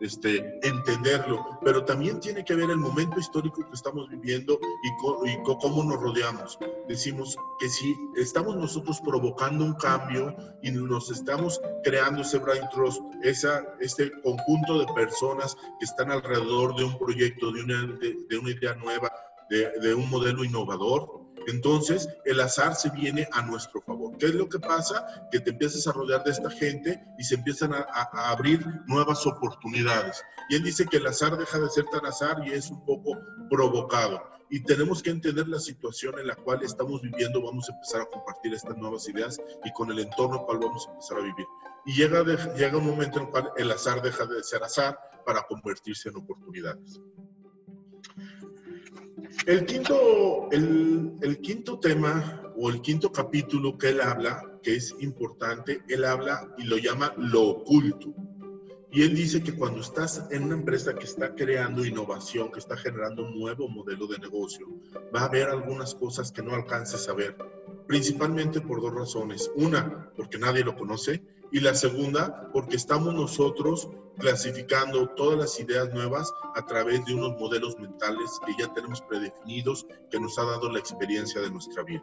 este, 0.00 0.58
entenderlo, 0.66 1.58
pero 1.62 1.84
también 1.84 2.20
tiene 2.20 2.44
que 2.44 2.54
ver 2.54 2.70
el 2.70 2.76
momento 2.76 3.18
histórico 3.18 3.66
que 3.68 3.74
estamos 3.74 4.08
viviendo 4.08 4.58
y, 4.82 5.42
cómo 5.42 5.84
nos 5.84 6.00
rodeamos. 6.00 6.58
Decimos 6.88 7.36
que 7.58 7.68
si 7.68 7.94
estamos 8.16 8.56
nosotros 8.56 9.00
provocando 9.00 9.64
un 9.64 9.74
cambio 9.74 10.34
y 10.62 10.70
nos 10.70 11.10
estamos 11.10 11.60
creando 11.84 12.22
ese 12.22 12.38
brain 12.38 12.64
trust, 12.72 13.00
esa, 13.22 13.64
este 13.80 14.10
conjunto 14.22 14.80
de 14.80 14.86
personas 14.94 15.56
que 15.78 15.84
están 15.84 16.10
alrededor 16.10 16.74
de 16.76 16.84
un 16.84 16.98
proyecto, 16.98 17.52
de 17.52 17.62
una, 17.62 17.98
de, 17.98 18.38
una 18.38 18.50
idea 18.50 18.74
nueva, 18.74 19.10
de 19.50 19.94
un 19.94 20.08
modelo 20.08 20.44
innovador, 20.44 21.21
entonces, 21.48 22.08
el 22.24 22.40
azar 22.40 22.74
se 22.74 22.90
viene 22.90 23.28
a 23.32 23.42
nuestro 23.42 23.80
favor. 23.82 24.16
¿Qué 24.18 24.26
es 24.26 24.34
lo 24.34 24.48
que 24.48 24.58
pasa? 24.58 25.28
Que 25.30 25.40
te 25.40 25.50
empiezas 25.50 25.86
a 25.86 25.92
rodear 25.92 26.22
de 26.24 26.30
esta 26.30 26.50
gente 26.50 27.02
y 27.18 27.24
se 27.24 27.34
empiezan 27.34 27.72
a, 27.74 27.84
abrir 28.30 28.64
nuevas 28.86 29.26
oportunidades. 29.26 30.22
Y 30.48 30.56
él 30.56 30.62
dice 30.62 30.86
que 30.86 30.98
el 30.98 31.06
azar 31.06 31.36
deja 31.36 31.58
de 31.58 31.70
ser 31.70 31.84
tan 31.86 32.04
azar 32.06 32.42
y 32.46 32.52
es 32.52 32.70
un 32.70 32.84
poco 32.84 33.18
provocado. 33.50 34.22
Y 34.50 34.62
tenemos 34.64 35.02
que 35.02 35.10
entender 35.10 35.48
la 35.48 35.58
situación 35.58 36.18
en 36.18 36.26
la 36.26 36.36
cual 36.36 36.62
estamos 36.62 37.00
viviendo, 37.00 37.42
vamos 37.42 37.70
a 37.70 37.72
empezar 37.72 38.02
a 38.02 38.06
compartir 38.06 38.52
estas 38.52 38.76
nuevas 38.76 39.08
ideas 39.08 39.40
y 39.64 39.72
con 39.72 39.90
el 39.90 39.98
entorno 39.98 40.40
al 40.40 40.44
cual 40.44 40.58
vamos 40.58 40.86
a 40.86 40.90
empezar 40.90 41.18
a 41.18 41.22
vivir. 41.22 41.46
Y 41.86 41.94
llega, 41.94 42.22
llega 42.54 42.76
un 42.76 42.86
momento 42.86 43.18
en 43.18 43.24
el 43.24 43.30
cual 43.30 43.50
el 43.56 43.70
azar 43.70 44.02
deja 44.02 44.26
de 44.26 44.42
ser 44.42 44.62
azar 44.62 44.98
para 45.24 45.42
convertirse 45.42 46.10
en 46.10 46.16
oportunidades. 46.16 47.00
El 49.44 49.66
quinto, 49.66 50.48
el, 50.52 51.40
quinto 51.40 51.80
tema 51.80 52.52
o 52.56 52.70
el 52.70 52.80
quinto 52.80 53.10
capítulo 53.10 53.76
que 53.76 53.88
él 53.88 54.00
habla, 54.00 54.60
que 54.62 54.76
es 54.76 54.94
importante, 55.00 55.82
él 55.88 56.04
habla 56.04 56.54
y 56.58 56.64
lo 56.64 56.78
llama 56.78 57.12
lo 57.16 57.48
oculto. 57.48 58.14
Y 58.92 59.02
él 59.02 59.16
dice 59.16 59.42
que 59.42 59.56
cuando 59.56 59.80
estás 59.80 60.28
en 60.30 60.44
una 60.44 60.54
empresa 60.54 60.94
que 60.94 61.06
está 61.06 61.34
creando 61.34 61.84
innovación, 61.84 62.52
que 62.52 62.60
está 62.60 62.76
generando 62.76 63.24
un 63.24 63.36
nuevo 63.36 63.68
modelo 63.68 64.06
de 64.06 64.20
negocio, 64.20 64.68
va 65.12 65.22
a 65.22 65.24
haber 65.24 65.48
algunas 65.48 65.96
cosas 65.96 66.30
que 66.30 66.42
no 66.42 66.54
alcances 66.54 67.08
a 67.08 67.12
ver, 67.12 67.36
principalmente 67.88 68.60
por 68.60 68.80
dos 68.80 68.94
razones. 68.94 69.50
Una, 69.56 70.12
porque 70.16 70.38
nadie 70.38 70.62
lo 70.62 70.76
conoce, 70.76 71.20
y 71.52 71.60
la 71.60 71.74
segunda, 71.74 72.48
porque 72.52 72.76
estamos 72.76 73.14
nosotros 73.14 73.88
clasificando 74.18 75.08
todas 75.10 75.38
las 75.38 75.60
ideas 75.60 75.92
nuevas 75.92 76.32
a 76.54 76.64
través 76.64 77.04
de 77.04 77.14
unos 77.14 77.38
modelos 77.38 77.78
mentales 77.78 78.30
que 78.46 78.54
ya 78.58 78.72
tenemos 78.72 79.00
predefinidos, 79.02 79.86
que 80.10 80.20
nos 80.20 80.38
ha 80.38 80.44
dado 80.44 80.70
la 80.70 80.78
experiencia 80.78 81.40
de 81.40 81.50
nuestra 81.50 81.82
vida. 81.82 82.02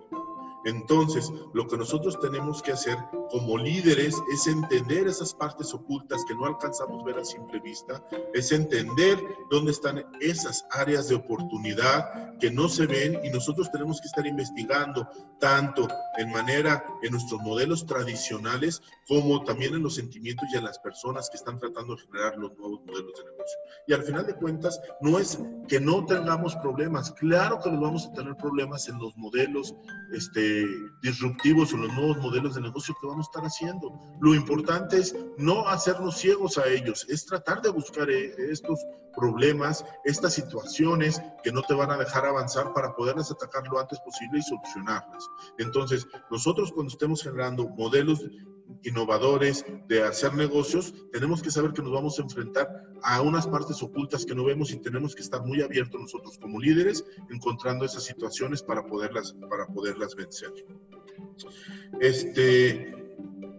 Entonces, 0.65 1.31
lo 1.53 1.67
que 1.67 1.77
nosotros 1.77 2.19
tenemos 2.19 2.61
que 2.61 2.71
hacer 2.71 2.97
como 3.29 3.57
líderes 3.57 4.15
es 4.31 4.47
entender 4.47 5.07
esas 5.07 5.33
partes 5.33 5.73
ocultas 5.73 6.25
que 6.27 6.35
no 6.35 6.45
alcanzamos 6.45 7.03
ver 7.05 7.17
a 7.17 7.25
simple 7.25 7.59
vista, 7.59 8.03
es 8.33 8.51
entender 8.51 9.17
dónde 9.49 9.71
están 9.71 10.03
esas 10.19 10.65
áreas 10.71 11.07
de 11.07 11.15
oportunidad 11.15 12.37
que 12.39 12.51
no 12.51 12.67
se 12.67 12.87
ven 12.87 13.19
y 13.23 13.29
nosotros 13.29 13.71
tenemos 13.71 14.01
que 14.01 14.07
estar 14.07 14.25
investigando 14.25 15.07
tanto 15.39 15.87
en 16.17 16.31
manera 16.31 16.85
en 17.01 17.11
nuestros 17.11 17.39
modelos 17.41 17.85
tradicionales 17.85 18.81
como 19.07 19.43
también 19.43 19.75
en 19.75 19.83
los 19.83 19.95
sentimientos 19.95 20.47
y 20.51 20.57
en 20.57 20.63
las 20.63 20.79
personas 20.79 21.29
que 21.29 21.37
están 21.37 21.59
tratando 21.59 21.95
de 21.95 22.01
generar 22.01 22.37
los 22.37 22.57
nuevos 22.57 22.81
modelos 22.85 23.13
de 23.17 23.31
negocio. 23.31 23.57
Y 23.87 23.93
al 23.93 24.03
final 24.03 24.25
de 24.25 24.35
cuentas, 24.35 24.81
no 25.01 25.19
es 25.19 25.39
que 25.67 25.79
no 25.79 26.05
tengamos 26.05 26.55
problemas, 26.57 27.11
claro 27.13 27.59
que 27.63 27.69
los 27.69 27.79
vamos 27.79 28.07
a 28.07 28.13
tener 28.13 28.35
problemas 28.35 28.87
en 28.89 28.99
los 28.99 29.15
modelos 29.17 29.75
este, 30.11 30.48
disruptivos 31.01 31.73
o 31.73 31.77
los 31.77 31.93
nuevos 31.93 32.17
modelos 32.17 32.55
de 32.55 32.61
negocio 32.61 32.95
que 32.99 33.07
vamos 33.07 33.27
a 33.27 33.29
estar 33.29 33.43
haciendo. 33.43 33.91
Lo 34.21 34.33
importante 34.35 34.97
es 34.97 35.15
no 35.37 35.67
hacernos 35.67 36.17
ciegos 36.17 36.57
a 36.57 36.67
ellos, 36.67 37.05
es 37.09 37.25
tratar 37.25 37.61
de 37.61 37.69
buscar 37.69 38.09
eh, 38.09 38.33
estos 38.49 38.79
problemas, 39.15 39.85
estas 40.05 40.33
situaciones 40.33 41.21
que 41.43 41.51
no 41.51 41.61
te 41.63 41.73
van 41.73 41.91
a 41.91 41.97
dejar 41.97 42.25
avanzar 42.25 42.73
para 42.73 42.93
poderlas 42.95 43.31
atacar 43.31 43.67
lo 43.67 43.79
antes 43.79 43.99
posible 43.99 44.39
y 44.39 44.43
solucionarlas. 44.43 45.27
Entonces, 45.57 46.07
nosotros 46.29 46.71
cuando 46.71 46.91
estemos 46.91 47.23
generando 47.23 47.67
modelos 47.69 48.19
innovadores 48.83 49.65
de 49.87 50.03
hacer 50.03 50.33
negocios, 50.33 50.93
tenemos 51.11 51.41
que 51.41 51.51
saber 51.51 51.73
que 51.73 51.81
nos 51.81 51.91
vamos 51.91 52.19
a 52.19 52.23
enfrentar 52.23 52.67
a 53.03 53.21
unas 53.21 53.47
partes 53.47 53.81
ocultas 53.81 54.25
que 54.25 54.35
no 54.35 54.45
vemos 54.45 54.71
y 54.71 54.77
tenemos 54.77 55.15
que 55.15 55.21
estar 55.21 55.45
muy 55.45 55.61
abiertos 55.61 55.99
nosotros 55.99 56.37
como 56.37 56.59
líderes 56.59 57.03
encontrando 57.29 57.85
esas 57.85 58.03
situaciones 58.03 58.63
para 58.63 58.85
poderlas, 58.85 59.35
para 59.49 59.67
poderlas 59.67 60.15
vencer. 60.15 60.53
Este, 61.99 62.93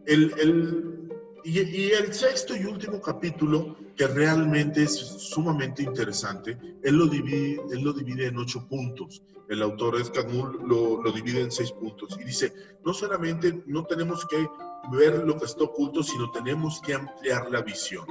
el, 0.06 0.32
el, 0.38 1.10
y, 1.44 1.90
el 1.92 2.12
sexto 2.12 2.56
y 2.56 2.64
último 2.64 3.00
capítulo, 3.00 3.76
que 3.96 4.06
realmente 4.06 4.84
es 4.84 4.96
sumamente 4.96 5.82
interesante, 5.82 6.58
él 6.82 6.96
lo 6.96 7.06
divide, 7.06 7.60
él 7.70 7.82
lo 7.82 7.92
divide 7.92 8.26
en 8.26 8.38
ocho 8.38 8.66
puntos. 8.68 9.22
El 9.48 9.62
autor 9.62 10.00
Escadmul 10.00 10.60
lo, 10.64 11.02
lo 11.02 11.12
divide 11.12 11.40
en 11.40 11.50
seis 11.50 11.72
puntos 11.72 12.16
y 12.20 12.24
dice, 12.24 12.52
no 12.84 12.94
solamente 12.94 13.62
no 13.66 13.84
tenemos 13.84 14.24
que 14.26 14.46
ver 14.92 15.24
lo 15.24 15.36
que 15.36 15.44
está 15.44 15.64
oculto, 15.64 16.02
sino 16.02 16.30
tenemos 16.30 16.80
que 16.80 16.94
ampliar 16.94 17.50
la 17.50 17.62
visión. 17.62 18.06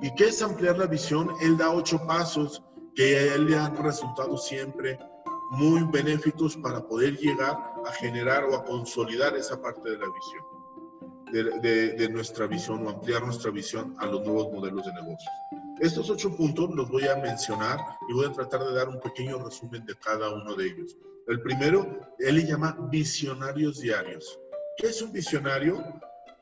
¿Y 0.00 0.14
qué 0.14 0.28
es 0.28 0.42
ampliar 0.42 0.78
la 0.78 0.86
visión? 0.86 1.30
Él 1.40 1.56
da 1.56 1.70
ocho 1.70 1.98
pasos 2.06 2.62
que 2.94 3.16
a 3.16 3.34
él 3.34 3.46
le 3.46 3.56
han 3.56 3.76
resultado 3.76 4.36
siempre 4.36 4.98
muy 5.50 5.82
benéficos 5.90 6.56
para 6.56 6.86
poder 6.86 7.16
llegar 7.16 7.56
a 7.86 7.92
generar 7.92 8.44
o 8.44 8.54
a 8.54 8.64
consolidar 8.64 9.36
esa 9.36 9.60
parte 9.60 9.90
de 9.90 9.98
la 9.98 10.06
visión, 10.06 11.60
de, 11.62 11.92
de, 11.94 12.08
nuestra 12.10 12.46
visión 12.46 12.86
o 12.86 12.90
ampliar 12.90 13.24
nuestra 13.24 13.50
visión 13.50 13.94
a 13.98 14.06
los 14.06 14.22
nuevos 14.22 14.52
modelos 14.52 14.84
de 14.84 14.92
negocios. 14.92 15.32
Estos 15.80 16.10
ocho 16.10 16.36
puntos 16.36 16.70
los 16.74 16.88
voy 16.90 17.06
a 17.06 17.16
mencionar 17.16 17.78
y 18.08 18.12
voy 18.12 18.26
a 18.26 18.32
tratar 18.32 18.64
de 18.64 18.74
dar 18.74 18.88
un 18.88 19.00
pequeño 19.00 19.38
resumen 19.38 19.84
de 19.86 19.94
cada 19.96 20.30
uno 20.30 20.54
de 20.54 20.66
ellos. 20.66 20.96
El 21.28 21.40
primero, 21.40 22.00
él 22.18 22.36
le 22.36 22.46
llama 22.46 22.76
visionarios 22.90 23.80
diarios. 23.80 24.38
¿Qué 24.78 24.86
es 24.86 25.02
un 25.02 25.12
visionario? 25.12 25.84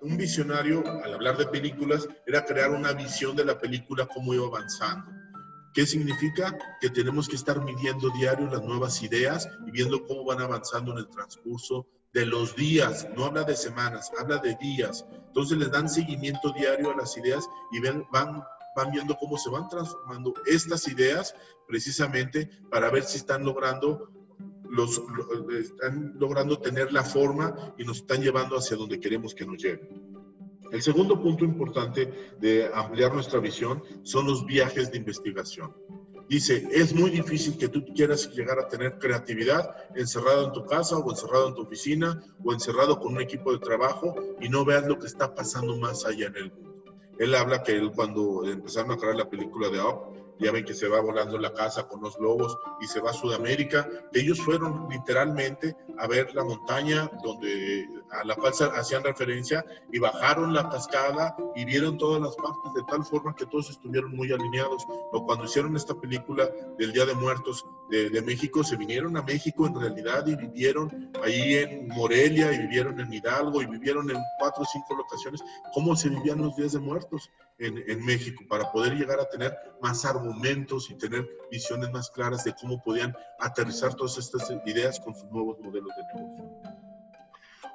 Un 0.02 0.19
visionario, 0.19 0.85
al 1.02 1.14
hablar 1.14 1.38
de 1.38 1.47
películas, 1.47 2.07
era 2.26 2.45
crear 2.45 2.71
una 2.71 2.93
visión 2.93 3.35
de 3.35 3.47
la 3.47 3.59
película, 3.59 4.07
cómo 4.07 4.35
iba 4.35 4.47
avanzando. 4.47 5.11
¿Qué 5.73 5.87
significa? 5.87 6.55
Que 6.83 6.90
tenemos 6.90 7.31
que 7.31 7.37
estar 7.37 7.64
midiendo 7.64 8.11
diario 8.11 8.47
las 8.47 8.62
nuevas 8.62 9.02
ideas 9.02 9.49
y 9.66 9.71
viendo 9.71 10.07
cómo 10.07 10.26
van 10.26 10.43
avanzando 10.43 10.93
en 10.93 10.99
el 10.99 11.09
transcurso 11.09 11.87
de 12.12 12.26
los 12.26 12.55
días. 12.55 13.09
No 13.16 13.25
habla 13.25 13.43
de 13.45 13.57
semanas, 13.57 14.12
habla 14.21 14.37
de 14.37 14.55
días. 14.57 15.07
Entonces 15.28 15.57
les 15.57 15.71
dan 15.71 15.88
seguimiento 15.88 16.52
diario 16.52 16.90
a 16.90 16.97
las 16.97 17.16
ideas 17.16 17.49
y 17.73 17.81
ven, 17.81 18.05
van, 18.12 18.45
van 18.76 18.90
viendo 18.90 19.16
cómo 19.16 19.38
se 19.38 19.49
van 19.49 19.66
transformando 19.71 20.35
estas 20.45 20.87
ideas 20.88 21.35
precisamente 21.66 22.50
para 22.71 22.90
ver 22.90 23.02
si 23.02 23.16
están 23.16 23.47
logrando 23.47 24.11
los, 24.70 25.02
están 25.58 26.14
logrando 26.18 26.58
tener 26.58 26.92
la 26.92 27.04
forma 27.04 27.75
y 27.78 27.85
nos 27.85 27.99
están 27.99 28.23
llevando 28.23 28.56
hacia 28.56 28.76
donde 28.76 29.00
queremos 29.00 29.35
que 29.35 29.46
nos 29.46 29.62
lleven. 29.62 29.88
El 30.73 30.82
segundo 30.82 31.20
punto 31.20 31.44
importante 31.44 32.32
de 32.40 32.70
ampliar 32.75 33.14
nuestra 33.14 33.38
visión 33.38 33.82
son 34.02 34.26
los 34.26 34.44
viajes 34.44 34.90
de 34.90 34.99
investigación. 34.99 35.73
Dice, 36.28 36.68
es 36.73 36.92
muy 36.92 37.11
difícil 37.11 37.56
que 37.56 37.68
tú 37.68 37.85
quieras 37.94 38.28
llegar 38.35 38.58
a 38.58 38.66
tener 38.66 38.99
creatividad 38.99 39.76
encerrado 39.94 40.46
en 40.46 40.52
tu 40.52 40.66
casa 40.66 40.96
o 40.96 41.08
encerrado 41.08 41.49
en 41.49 41.54
tu 41.54 41.62
oficina 41.62 42.20
o 42.44 42.52
encerrado 42.52 42.99
con 42.99 43.14
un 43.14 43.20
equipo 43.20 43.52
de 43.52 43.61
trabajo 43.61 44.16
y 44.40 44.48
no 44.48 44.64
veas 44.64 44.87
lo 44.87 44.98
que 44.98 45.07
está 45.07 45.35
pasando 45.35 45.76
más 45.76 46.05
allá 46.05 46.26
en 46.26 46.37
el 46.37 46.52
mundo. 46.52 46.85
Él 47.18 47.35
habla 47.35 47.62
que 47.62 47.76
él 47.76 47.92
cuando 47.94 48.44
empezaron 48.44 48.90
a 48.90 48.96
crear 48.96 49.14
la 49.14 49.31
película 49.31 49.68
de 49.68 49.81
Up, 49.81 50.26
ya 50.38 50.53
ven 50.53 50.64
que 50.64 50.75
se 50.75 50.88
va 50.88 51.01
volando 51.01 51.38
la 51.38 51.53
casa 51.53 51.88
con 51.88 52.03
los 52.03 52.16
globos 52.16 52.59
y 52.81 52.87
se 52.87 53.01
va 53.01 53.11
a 53.11 53.14
Sudamérica. 53.14 53.88
Ellos 54.12 54.40
fueron 54.40 54.88
literalmente 54.90 55.77
a 55.99 56.07
ver 56.07 56.35
la 56.35 56.44
montaña 56.44 57.11
donde 57.22 57.87
a 58.11 58.25
la 58.25 58.35
cual 58.35 58.53
hacían 58.75 59.05
referencia 59.05 59.64
y 59.92 59.99
bajaron 59.99 60.53
la 60.55 60.69
cascada 60.69 61.37
y 61.55 61.64
vieron 61.64 61.99
todas 61.99 62.21
las 62.21 62.37
partes 62.37 62.75
de 62.75 62.83
tal 62.88 63.05
forma 63.05 63.35
que 63.35 63.47
todos 63.47 63.71
estuvieron 63.71 64.14
muy 64.14 64.33
alineados. 64.33 64.85
O 65.12 65.25
cuando 65.25 65.45
hicieron 65.45 65.77
esta 65.77 65.95
película 65.95 66.49
del 66.79 66.92
Día 66.92 67.07
de 67.07 67.14
Muertos 67.14 67.64
de, 67.90 68.23
México, 68.23 68.64
se 68.64 68.77
vinieron 68.77 69.16
a 69.16 69.23
México 69.23 69.66
en 69.66 69.81
realidad 69.81 70.27
y 70.27 70.35
vivieron 70.37 71.11
ahí 71.23 71.55
en 71.55 71.88
Morelia 71.88 72.53
y 72.53 72.59
vivieron 72.59 72.99
en 73.01 73.12
Hidalgo 73.12 73.62
y 73.62 73.66
vivieron 73.66 74.11
en 74.11 74.16
cuatro 74.38 74.62
o 74.62 74.66
cinco 74.66 74.97
locaciones 74.97 75.42
cómo 75.73 75.95
se 75.95 76.09
vivían 76.09 76.38
los 76.38 76.57
días 76.57 76.73
de 76.73 76.81
muertos 76.81 77.31
en, 77.59 77.83
en 77.87 78.05
México 78.05 78.42
para 78.49 78.71
poder 78.73 78.95
llegar 78.95 79.21
a 79.21 79.29
tener 79.29 79.57
más 79.81 80.05
argumentos 80.05 80.90
y 80.90 80.95
tener 80.95 81.29
visiones 81.51 81.90
más 81.92 82.11
claras 82.11 82.45
de 82.45 82.55
cómo 82.55 82.83
podían 82.83 83.14
aterrizar 83.38 83.95
todas 83.95 84.19
estas 84.19 84.51
ideas 84.66 85.01
con 85.01 85.14
sus 85.14 85.31
nuevos 85.31 85.59
modelos 85.61 85.90
de 85.97 86.21
negocio. 86.21 86.86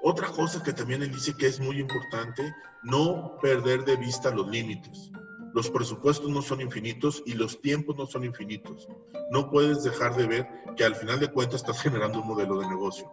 Otra 0.03 0.29
cosa 0.29 0.63
que 0.63 0.73
también 0.73 1.03
él 1.03 1.11
dice 1.11 1.35
que 1.37 1.47
es 1.47 1.59
muy 1.59 1.79
importante, 1.79 2.53
no 2.83 3.37
perder 3.41 3.85
de 3.85 3.95
vista 3.97 4.31
los 4.31 4.47
límites. 4.49 5.11
Los 5.53 5.69
presupuestos 5.69 6.29
no 6.29 6.41
son 6.41 6.61
infinitos 6.61 7.21
y 7.25 7.33
los 7.33 7.61
tiempos 7.61 7.97
no 7.97 8.05
son 8.07 8.23
infinitos. 8.23 8.87
No 9.31 9.49
puedes 9.49 9.83
dejar 9.83 10.15
de 10.15 10.27
ver 10.27 10.47
que 10.75 10.85
al 10.85 10.95
final 10.95 11.19
de 11.19 11.31
cuentas 11.31 11.61
estás 11.61 11.81
generando 11.81 12.21
un 12.21 12.27
modelo 12.27 12.59
de 12.59 12.67
negocio 12.67 13.11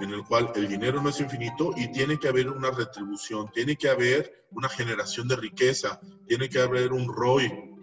en 0.00 0.10
el 0.10 0.24
cual 0.24 0.50
el 0.56 0.68
dinero 0.68 1.00
no 1.00 1.08
es 1.10 1.20
infinito 1.20 1.72
y 1.76 1.90
tiene 1.92 2.18
que 2.18 2.28
haber 2.28 2.48
una 2.48 2.70
retribución, 2.70 3.50
tiene 3.52 3.76
que 3.76 3.88
haber 3.88 4.46
una 4.50 4.68
generación 4.68 5.28
de 5.28 5.36
riqueza, 5.36 6.00
tiene 6.26 6.48
que 6.48 6.60
haber 6.60 6.92
un 6.92 7.06
ROI 7.12 7.73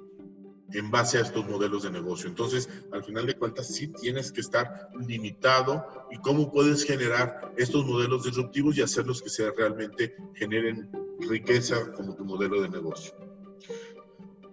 en 0.73 0.91
base 0.91 1.17
a 1.17 1.21
estos 1.21 1.47
modelos 1.47 1.84
de 1.84 1.91
negocio. 1.91 2.29
Entonces, 2.29 2.69
al 2.91 3.03
final 3.03 3.25
de 3.25 3.36
cuentas, 3.36 3.67
sí 3.67 3.88
tienes 3.88 4.31
que 4.31 4.41
estar 4.41 4.89
limitado 5.07 5.86
y 6.12 6.17
cómo 6.17 6.51
puedes 6.51 6.84
generar 6.84 7.53
estos 7.57 7.86
modelos 7.86 8.23
disruptivos 8.23 8.77
y 8.77 8.81
hacerlos 8.81 9.21
que 9.21 9.29
se 9.29 9.51
realmente 9.51 10.15
generen 10.36 10.89
riqueza 11.19 11.91
como 11.93 12.15
tu 12.15 12.25
modelo 12.25 12.62
de 12.62 12.69
negocio. 12.69 13.13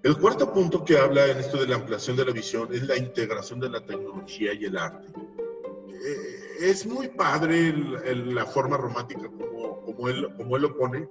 El 0.02 0.16
cuarto 0.16 0.52
punto 0.52 0.84
que 0.84 0.96
habla 0.96 1.26
en 1.26 1.38
esto 1.38 1.58
de 1.58 1.66
la 1.66 1.76
ampliación 1.76 2.16
de 2.16 2.24
la 2.24 2.32
visión 2.32 2.72
es 2.72 2.82
la 2.82 2.96
integración 2.96 3.58
de 3.58 3.68
la 3.68 3.84
tecnología 3.84 4.54
y 4.54 4.64
el 4.64 4.76
arte. 4.76 5.08
Eh, 5.08 6.48
es 6.60 6.86
muy 6.86 7.08
padre 7.08 7.72
la 7.72 8.46
forma 8.46 8.76
romántica 8.76 9.28
como, 9.28 10.08
él, 10.08 10.28
como 10.36 10.56
él 10.56 10.62
lo 10.62 10.76
pone. 10.76 11.08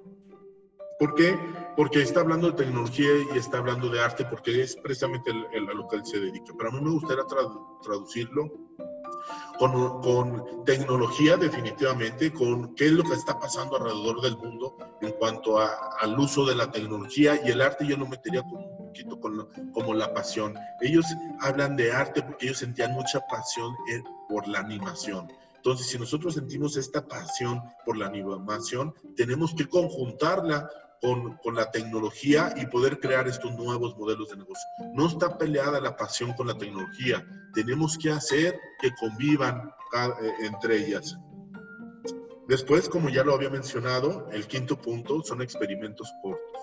¿Por 0.99 1.15
qué? 1.15 1.37
Porque 1.77 2.01
está 2.01 2.21
hablando 2.21 2.47
de 2.47 2.57
tecnología 2.57 3.07
y 3.33 3.37
está 3.37 3.59
hablando 3.59 3.87
de 3.87 4.01
arte, 4.01 4.25
porque 4.25 4.63
es 4.63 4.75
precisamente 4.75 5.31
el, 5.53 5.69
a 5.69 5.73
lo 5.73 5.87
que 5.87 5.97
él 5.97 6.05
se 6.05 6.19
dedica. 6.19 6.51
Pero 6.57 6.69
a 6.69 6.73
mí 6.73 6.81
me 6.81 6.89
gustaría 6.89 7.23
traducirlo 7.83 8.51
con, 9.59 10.01
con, 10.01 10.65
tecnología 10.65 11.37
definitivamente, 11.37 12.33
con 12.33 12.73
qué 12.75 12.87
es 12.87 12.91
lo 12.93 13.03
que 13.03 13.13
está 13.13 13.39
pasando 13.39 13.77
alrededor 13.77 14.21
del 14.21 14.37
mundo 14.37 14.75
en 15.01 15.11
cuanto 15.13 15.59
a, 15.59 15.69
al 15.99 16.19
uso 16.19 16.47
de 16.47 16.55
la 16.55 16.71
tecnología 16.71 17.39
y 17.45 17.51
el 17.51 17.61
arte 17.61 17.85
yo 17.85 17.95
lo 17.95 18.07
metería 18.07 18.41
un 18.41 18.77
poquito 18.77 19.19
con, 19.19 19.47
como 19.71 19.93
la 19.93 20.11
pasión. 20.13 20.55
Ellos 20.81 21.05
hablan 21.41 21.75
de 21.75 21.91
arte 21.91 22.23
porque 22.23 22.47
ellos 22.47 22.57
sentían 22.57 22.93
mucha 22.93 23.19
pasión 23.29 23.75
en, 23.89 24.03
por 24.27 24.47
la 24.47 24.59
animación. 24.59 25.31
Entonces, 25.55 25.87
si 25.87 25.99
nosotros 25.99 26.35
sentimos 26.35 26.77
esta 26.77 27.05
pasión 27.05 27.61
por 27.85 27.97
la 27.97 28.07
animación, 28.07 28.93
tenemos 29.15 29.53
que 29.53 29.67
conjuntarla 29.67 30.69
con, 31.01 31.37
con, 31.37 31.55
la 31.55 31.71
tecnología 31.71 32.53
y 32.57 32.65
poder 32.67 32.99
crear 32.99 33.27
estos 33.27 33.55
nuevos 33.55 33.97
modelos 33.97 34.29
de 34.29 34.37
negocio. 34.37 34.67
No 34.93 35.07
está 35.07 35.37
peleada 35.37 35.79
la 35.79 35.95
pasión 35.95 36.33
con 36.33 36.47
la 36.47 36.57
tecnología. 36.57 37.25
Tenemos 37.53 37.97
que 37.97 38.11
hacer 38.11 38.59
que 38.79 38.91
convivan 38.99 39.71
eh, 39.93 40.33
entre 40.41 40.77
ellas. 40.77 41.17
Después, 42.47 42.87
como 42.87 43.09
ya 43.09 43.23
lo 43.23 43.33
había 43.33 43.49
mencionado, 43.49 44.27
el 44.31 44.47
quinto 44.47 44.79
punto 44.81 45.21
son 45.23 45.41
experimentos 45.41 46.11
cortos. 46.21 46.61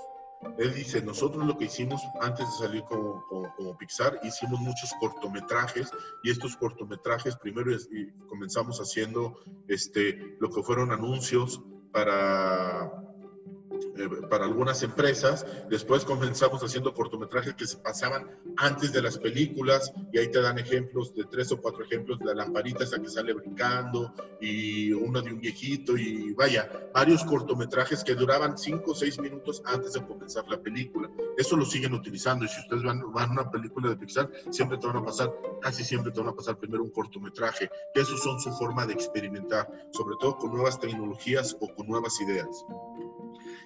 Él 0.59 0.75
dice, 0.75 1.03
nosotros 1.03 1.47
lo 1.47 1.57
que 1.57 1.65
hicimos 1.65 2.03
antes 2.21 2.47
de 2.47 2.67
salir 2.67 2.83
como, 2.85 3.25
como, 3.57 3.77
Pixar, 3.79 4.21
hicimos 4.23 4.61
muchos 4.61 4.93
cortometrajes 5.01 5.91
y 6.23 6.31
estos 6.31 6.57
cortometrajes 6.57 7.37
primero 7.37 7.75
comenzamos 8.29 8.79
haciendo 8.79 9.39
este, 9.69 10.37
lo 10.41 10.51
que 10.51 10.63
fueron 10.63 10.93
anuncios 10.93 11.63
para 11.93 12.93
eh, 13.97 14.09
para 14.29 14.45
algunas 14.45 14.83
empresas. 14.83 15.47
Después 15.69 16.05
comenzamos 16.05 16.63
haciendo 16.63 16.95
cortometrajes 16.95 17.55
que 17.55 17.67
se 17.67 17.77
pasaban 17.77 18.31
antes 18.57 18.93
de 18.93 19.03
las 19.03 19.19
películas 19.19 19.93
y 20.13 20.19
ahí 20.19 20.31
te 20.31 20.41
dan 20.41 20.59
ejemplos 20.59 21.15
de 21.15 21.25
tres 21.25 21.53
o 21.53 21.61
cuatro 21.61 21.85
ejemplos 21.85 22.19
de 22.19 22.27
la 22.27 22.35
lamparita 22.35 22.85
esa 22.85 23.01
que 23.01 23.09
sale 23.09 23.33
brincando 23.33 24.13
y 24.41 24.93
uno 24.93 25.23
de 25.23 25.33
un 25.33 25.41
viejito 25.41 25.97
y 25.97 26.33
vaya, 26.33 26.69
varios 26.93 27.25
cortometrajes 27.25 28.05
que 28.05 28.15
duraban 28.15 28.59
cinco 28.59 28.93
o 28.93 28.95
seis 28.95 29.19
minutos 29.19 29.63
antes 29.65 29.93
de 29.93 30.05
comenzar 30.05 30.45
la 30.49 30.61
película. 30.61 31.11
Eso 31.37 31.57
lo 31.57 31.65
siguen 31.65 31.95
utilizando 31.95 32.45
y 32.45 32.49
si 32.49 32.61
ustedes 32.61 32.83
van, 32.83 33.13
van 33.13 33.31
a 33.31 33.33
una 33.33 33.51
película 33.51 33.89
de 33.89 33.97
Pixar, 33.97 34.31
siempre 34.51 34.79
te 34.79 34.87
van 34.87 34.97
a 34.97 35.05
pasar, 35.05 35.33
casi 35.61 35.85
siempre 35.85 36.13
te 36.13 36.21
van 36.21 36.29
a 36.29 36.35
pasar 36.35 36.59
primero 36.59 36.83
un 36.83 36.91
cortometraje, 36.91 37.71
esos 37.95 38.21
son 38.21 38.41
su 38.41 38.53
forma 38.53 38.87
de 38.87 38.93
experimentar, 38.93 39.69
sobre 39.93 40.17
todo 40.21 40.37
con 40.37 40.53
nuevas 40.53 40.79
tecnologías 40.79 41.57
o 41.61 41.75
con 41.75 41.87
nuevas 41.87 42.21
ideas 42.21 42.65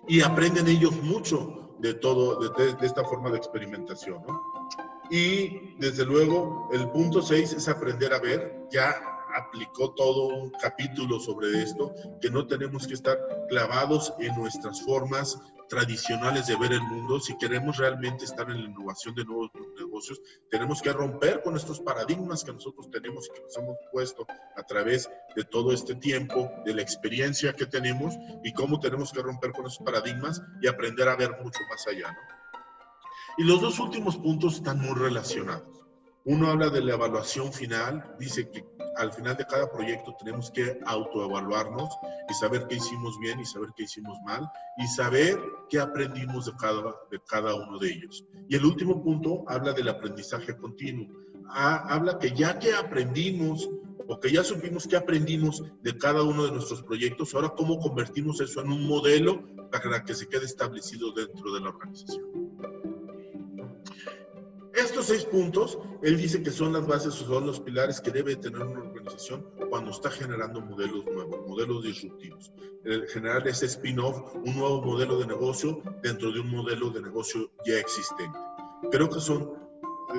y 0.07 0.21
aprenden 0.21 0.69
ellos 0.69 0.93
mucho 1.03 1.75
de 1.79 1.95
todo, 1.95 2.39
de, 2.41 2.77
esta 2.87 3.05
forma 3.05 3.31
de 3.31 3.39
experimentación. 3.39 4.23
¿no? 4.27 4.69
Y 5.11 5.75
desde 5.79 6.05
luego, 6.05 6.69
el 6.73 6.89
punto 6.91 7.23
6 7.23 7.53
es 7.53 7.69
aprender 7.69 8.13
a 8.13 8.19
ver, 8.19 8.67
ya 8.71 9.18
aplicó 9.49 9.95
todo 9.95 10.27
un 10.29 10.51
capítulo 10.51 11.19
sobre 11.19 11.63
esto, 11.63 11.95
que 12.21 12.31
no 12.31 12.47
tenemos 12.47 12.87
que 12.87 12.95
estar 12.95 13.19
clavados 13.49 14.13
en 14.19 14.35
nuestras 14.37 14.83
formas 14.83 15.39
tradicionales 15.69 16.47
de 16.47 16.57
ver 16.57 16.73
el 16.73 16.83
mundo, 16.83 17.21
si 17.21 17.37
queremos 17.37 17.77
realmente 17.77 18.25
estar 18.25 18.51
en 18.51 18.63
la 18.63 18.71
innovación 18.71 19.15
de 19.15 19.25
nuevos 19.25 19.51
negocios, 19.79 20.21
tenemos 20.51 20.81
que 20.81 20.93
romper 20.93 21.43
con 21.43 21.57
estos 21.57 21.81
paradigmas 21.81 22.43
que 22.43 22.53
nosotros 22.53 22.91
tenemos 22.91 23.27
y 23.27 23.35
que 23.35 23.43
nos 23.43 23.57
hemos 23.57 23.77
puesto 23.93 24.27
a 24.57 24.63
través 24.63 25.11
de 25.37 25.45
todo 25.45 25.73
este 25.73 25.95
tiempo, 25.95 26.51
de 26.65 26.75
la 26.75 26.83
experiencia 26.83 27.53
que 27.53 27.67
tenemos 27.67 28.15
y 28.43 28.53
cómo 28.53 28.81
tenemos 28.81 29.13
que 29.13 29.23
romper 29.23 29.53
con 29.53 29.67
esos 29.67 29.85
paradigmas 29.85 30.43
y 30.63 30.69
aprender 30.69 31.09
a 31.09 31.17
ver 31.17 31.33
mucho 31.43 31.61
más 31.71 31.87
allá. 31.87 32.17
Y 33.37 33.45
los 33.45 33.61
dos 33.61 33.79
últimos 33.79 34.17
puntos 34.17 34.55
están 34.57 34.81
muy 34.81 34.99
relacionados. 34.99 35.88
Uno 36.31 36.51
habla 36.51 36.69
de 36.69 36.83
la 36.83 36.93
evaluación 36.93 37.51
final, 37.55 38.05
dice 38.19 38.51
que 38.51 38.63
al 38.97 39.11
final 39.15 39.35
de 39.39 39.47
cada 39.47 39.73
proyecto 39.73 40.15
tenemos 40.19 40.51
que 40.51 40.79
autoevaluarnos 40.85 41.89
y 42.29 42.35
saber 42.35 42.67
qué 42.69 42.75
hicimos 42.75 43.19
bien 43.19 43.41
y 43.41 43.47
saber 43.47 43.71
qué 43.75 43.85
hicimos 43.85 44.19
mal 44.27 44.47
y 44.77 44.87
saber 44.89 45.41
qué 45.71 45.81
aprendimos 45.81 46.45
de 46.45 46.53
cada, 46.61 46.83
de 47.11 47.19
cada 47.27 47.55
uno 47.55 47.79
de 47.79 47.89
ellos. 47.89 48.27
Y 48.47 48.57
el 48.57 48.67
último 48.67 49.03
punto 49.03 49.43
habla 49.47 49.73
del 49.73 49.89
aprendizaje 49.89 50.55
continuo. 50.55 51.09
Habla 51.49 52.19
que 52.19 52.33
ya 52.33 52.59
que 52.59 52.75
aprendimos 52.75 53.67
o 54.07 54.21
que 54.21 54.31
ya 54.31 54.45
supimos 54.45 54.87
qué 54.87 54.97
aprendimos 54.97 55.63
de 55.81 55.97
cada 55.97 56.23
uno 56.25 56.45
de 56.45 56.53
nuestros 56.53 56.83
proyectos, 56.83 57.35
ahora 57.35 57.55
cómo 57.57 57.79
convertimos 57.79 58.39
eso 58.43 58.61
en 58.61 58.71
un 58.71 58.87
modelo 58.87 59.49
para 59.73 60.05
que 60.05 60.15
se 60.15 60.29
quede 60.29 60.45
establecido 60.45 61.11
dentro 61.13 61.55
de 61.55 61.61
la 61.61 61.71
organización. 61.71 62.48
Estos 64.79 65.07
seis 65.07 65.25
puntos, 65.25 65.77
él 66.03 66.17
dice 66.17 66.41
que 66.41 66.53
son 66.53 66.73
las 66.73 66.87
bases 66.87 67.13
son 67.15 67.47
los 67.47 67.59
pilares 67.59 68.01
que 68.01 68.13
debe 68.13 68.37
tener 68.37 68.63
una 68.63 68.79
organización 68.79 69.45
cuando 69.71 69.91
está 69.91 70.09
generando 70.09 70.61
modelos 70.61 71.05
nuevos, 71.05 71.49
modelos 71.49 71.83
disruptivos. 71.83 72.53
generar 73.13 73.47
ese 73.49 73.67
spin-off, 73.67 74.37
un 74.37 74.57
nuevo 74.57 74.81
modelo 74.81 75.19
de 75.19 75.27
negocio 75.27 75.83
dentro 76.03 76.31
de 76.31 76.39
un 76.39 76.51
modelo 76.51 76.91
de 76.91 77.03
negocio 77.03 77.51
ya 77.67 77.77
existente. 77.77 78.39
Creo 78.93 79.11
que 79.11 79.21
son, 79.21 79.53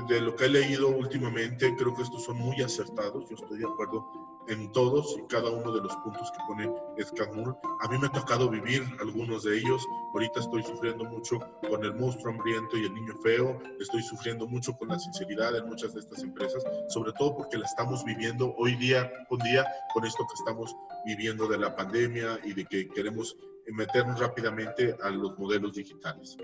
de 0.07 0.21
lo 0.21 0.35
que 0.35 0.45
he 0.45 0.49
leído 0.49 0.89
últimamente, 0.89 1.75
creo 1.75 1.95
que 1.95 2.03
estos 2.03 2.23
son 2.23 2.37
muy 2.37 2.61
acertados. 2.61 3.27
Yo 3.29 3.35
estoy 3.35 3.59
de 3.59 3.65
acuerdo 3.65 4.05
en 4.47 4.71
todos 4.71 5.15
y 5.17 5.27
cada 5.27 5.49
uno 5.49 5.71
de 5.71 5.81
los 5.81 5.95
puntos 5.97 6.31
que 6.31 6.39
pone 6.47 6.71
Escamur. 6.97 7.57
A 7.81 7.87
mí 7.87 7.97
me 7.97 8.07
ha 8.07 8.11
tocado 8.11 8.49
vivir 8.49 8.83
algunos 8.99 9.43
de 9.43 9.57
ellos. 9.57 9.85
Ahorita 10.13 10.39
estoy 10.39 10.63
sufriendo 10.63 11.05
mucho 11.05 11.39
con 11.69 11.83
el 11.83 11.93
monstruo 11.95 12.33
hambriento 12.33 12.77
y 12.77 12.85
el 12.85 12.93
niño 12.93 13.15
feo. 13.23 13.61
Estoy 13.79 14.01
sufriendo 14.03 14.47
mucho 14.47 14.73
con 14.73 14.89
la 14.89 14.99
sinceridad 14.99 15.55
en 15.55 15.67
muchas 15.67 15.93
de 15.93 16.01
estas 16.01 16.23
empresas, 16.23 16.63
sobre 16.89 17.11
todo 17.13 17.35
porque 17.37 17.57
la 17.57 17.65
estamos 17.65 18.03
viviendo 18.05 18.53
hoy 18.57 18.75
día 18.75 19.11
con 19.27 19.39
día 19.39 19.65
con 19.93 20.05
esto 20.05 20.25
que 20.27 20.35
estamos 20.35 20.75
viviendo 21.05 21.47
de 21.47 21.57
la 21.57 21.75
pandemia 21.75 22.39
y 22.43 22.53
de 22.53 22.65
que 22.65 22.87
queremos 22.89 23.37
meternos 23.67 24.19
rápidamente 24.19 24.95
a 25.03 25.09
los 25.09 25.37
modelos 25.37 25.73
digitales. 25.73 26.37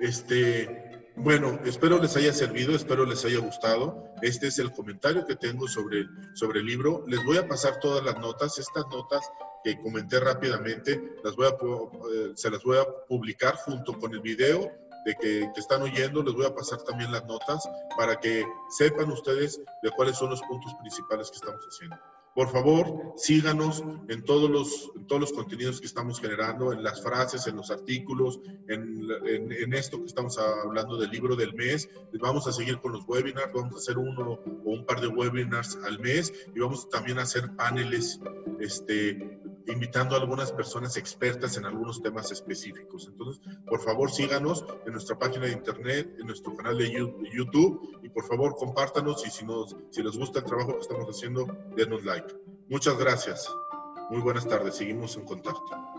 Este, 0.00 1.10
bueno, 1.16 1.58
espero 1.64 1.98
les 1.98 2.14
haya 2.16 2.32
servido, 2.32 2.74
espero 2.74 3.06
les 3.06 3.24
haya 3.24 3.38
gustado. 3.38 4.12
Este 4.20 4.48
es 4.48 4.58
el 4.58 4.70
comentario 4.72 5.26
que 5.26 5.34
tengo 5.36 5.66
sobre, 5.66 6.06
sobre 6.34 6.60
el 6.60 6.66
libro. 6.66 7.04
Les 7.06 7.24
voy 7.24 7.38
a 7.38 7.48
pasar 7.48 7.80
todas 7.80 8.04
las 8.04 8.18
notas. 8.18 8.58
Estas 8.58 8.86
notas 8.88 9.26
que 9.64 9.80
comenté 9.80 10.20
rápidamente, 10.20 11.16
las 11.24 11.34
voy 11.34 11.46
a, 11.46 11.50
eh, 11.50 12.32
se 12.34 12.50
las 12.50 12.62
voy 12.62 12.78
a 12.78 12.84
publicar 13.08 13.56
junto 13.56 13.98
con 13.98 14.12
el 14.12 14.20
video 14.20 14.70
de 15.06 15.14
que, 15.14 15.50
que, 15.54 15.60
están 15.60 15.82
oyendo. 15.82 16.22
Les 16.22 16.34
voy 16.34 16.44
a 16.44 16.54
pasar 16.54 16.82
también 16.82 17.10
las 17.10 17.24
notas 17.24 17.66
para 17.96 18.20
que 18.20 18.44
sepan 18.76 19.10
ustedes 19.10 19.58
de 19.82 19.90
cuáles 19.92 20.18
son 20.18 20.30
los 20.30 20.42
puntos 20.42 20.74
principales 20.82 21.30
que 21.30 21.36
estamos 21.36 21.62
haciendo. 21.66 21.96
Por 22.36 22.50
favor, 22.50 23.14
síganos 23.16 23.82
en 24.08 24.22
todos 24.22 24.50
los, 24.50 24.92
todos 25.08 25.22
los 25.22 25.32
contenidos 25.32 25.80
que 25.80 25.86
estamos 25.86 26.20
generando, 26.20 26.70
en 26.70 26.82
las 26.82 27.02
frases, 27.02 27.46
en 27.46 27.56
los 27.56 27.70
artículos, 27.70 28.40
en, 28.68 29.08
en, 29.24 29.72
esto 29.72 29.98
que 30.00 30.04
estamos 30.04 30.36
hablando 30.36 30.98
del 30.98 31.08
libro 31.08 31.34
del 31.34 31.54
mes. 31.54 31.88
Vamos 32.20 32.46
a 32.46 32.52
seguir 32.52 32.78
con 32.78 32.92
los 32.92 33.08
webinars, 33.08 33.54
vamos 33.54 33.76
a 33.76 33.78
hacer 33.78 33.96
uno 33.96 34.38
o 34.66 34.70
un 34.70 34.84
par 34.84 35.00
de 35.00 35.06
webinars 35.06 35.78
al 35.86 35.98
mes 35.98 36.30
y 36.54 36.60
vamos 36.60 36.90
también 36.90 37.18
a 37.18 37.22
hacer 37.22 37.56
paneles 37.56 38.20
este, 38.60 39.40
invitando 39.66 40.14
a 40.14 40.20
algunas 40.20 40.52
personas 40.52 40.96
expertas 40.96 41.56
en 41.56 41.64
algunos 41.64 42.02
temas 42.02 42.30
específicos. 42.30 43.08
Entonces, 43.08 43.42
por 43.66 43.80
favor, 43.80 44.10
síganos 44.10 44.64
en 44.86 44.92
nuestra 44.92 45.18
página 45.18 45.46
de 45.46 45.52
internet, 45.52 46.16
en 46.18 46.26
nuestro 46.26 46.54
canal 46.54 46.78
de 46.78 46.92
YouTube 46.92 47.98
y 48.02 48.08
por 48.08 48.24
favor, 48.26 48.54
compártanos 48.56 49.26
y 49.26 49.30
si, 49.30 49.44
nos, 49.44 49.76
si 49.90 50.02
les 50.02 50.16
gusta 50.16 50.40
el 50.40 50.44
trabajo 50.44 50.74
que 50.74 50.80
estamos 50.80 51.06
haciendo, 51.08 51.46
denos 51.76 52.04
like. 52.04 52.25
Muchas 52.68 52.98
gracias. 52.98 53.48
Muy 54.10 54.20
buenas 54.20 54.46
tardes. 54.46 54.76
Seguimos 54.76 55.16
en 55.16 55.24
contacto. 55.24 55.95